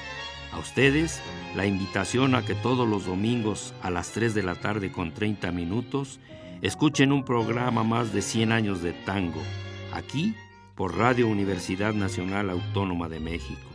A 0.53 0.59
ustedes 0.59 1.19
la 1.55 1.65
invitación 1.65 2.35
a 2.35 2.45
que 2.45 2.53
todos 2.53 2.87
los 2.87 3.05
domingos 3.05 3.73
a 3.81 3.89
las 3.89 4.11
3 4.11 4.33
de 4.33 4.43
la 4.43 4.55
tarde 4.55 4.91
con 4.91 5.11
30 5.11 5.51
minutos 5.51 6.19
escuchen 6.61 7.11
un 7.11 7.25
programa 7.25 7.83
más 7.83 8.13
de 8.13 8.21
100 8.21 8.51
años 8.51 8.81
de 8.81 8.93
tango, 8.93 9.41
aquí 9.93 10.35
por 10.75 10.97
Radio 10.97 11.27
Universidad 11.27 11.93
Nacional 11.93 12.49
Autónoma 12.49 13.09
de 13.09 13.19
México. 13.19 13.69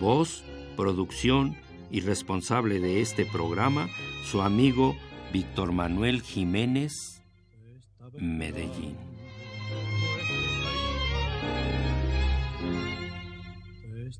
Voz, 0.00 0.44
producción 0.76 1.56
y 1.90 2.00
responsable 2.00 2.80
de 2.80 3.00
este 3.00 3.24
programa, 3.24 3.88
su 4.24 4.42
amigo 4.42 4.96
Víctor 5.32 5.72
Manuel 5.72 6.22
Jiménez, 6.22 7.22
Medellín. 8.18 9.13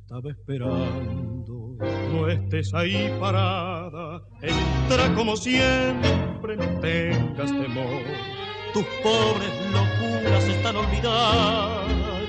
Estaba 0.04 0.30
esperando. 0.30 1.76
No 2.12 2.28
estés 2.28 2.74
ahí 2.74 3.16
parada, 3.18 4.22
entra 4.42 5.14
como 5.14 5.34
siempre, 5.34 6.56
no 6.56 6.80
tengas 6.80 7.50
temor. 7.50 8.02
Tus 8.74 8.84
pobres 9.02 9.50
locuras 9.72 10.44
están 10.44 10.76
olvidadas 10.76 12.28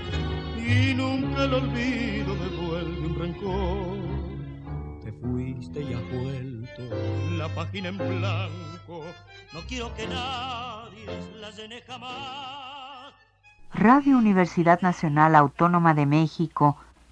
y 0.58 0.94
nunca 0.94 1.44
el 1.44 1.54
olvido 1.54 2.36
devuelve 2.36 3.08
un 3.08 3.16
rencor. 3.20 3.98
Te 5.04 5.12
fuiste 5.12 5.82
y 5.82 5.94
has 5.94 6.12
vuelto, 6.12 6.96
la 7.38 7.50
página 7.50 7.90
en 7.90 7.98
blanco. 7.98 9.04
No 9.54 9.60
quiero 9.68 9.94
que 9.96 10.08
nadie 10.08 11.08
la 11.42 11.52
llene 11.52 11.82
jamás. 11.82 13.14
Radio 13.74 14.18
Universidad 14.18 14.80
Nacional 14.82 15.36
Autónoma 15.36 15.94
de 15.94 16.06
México 16.06 16.78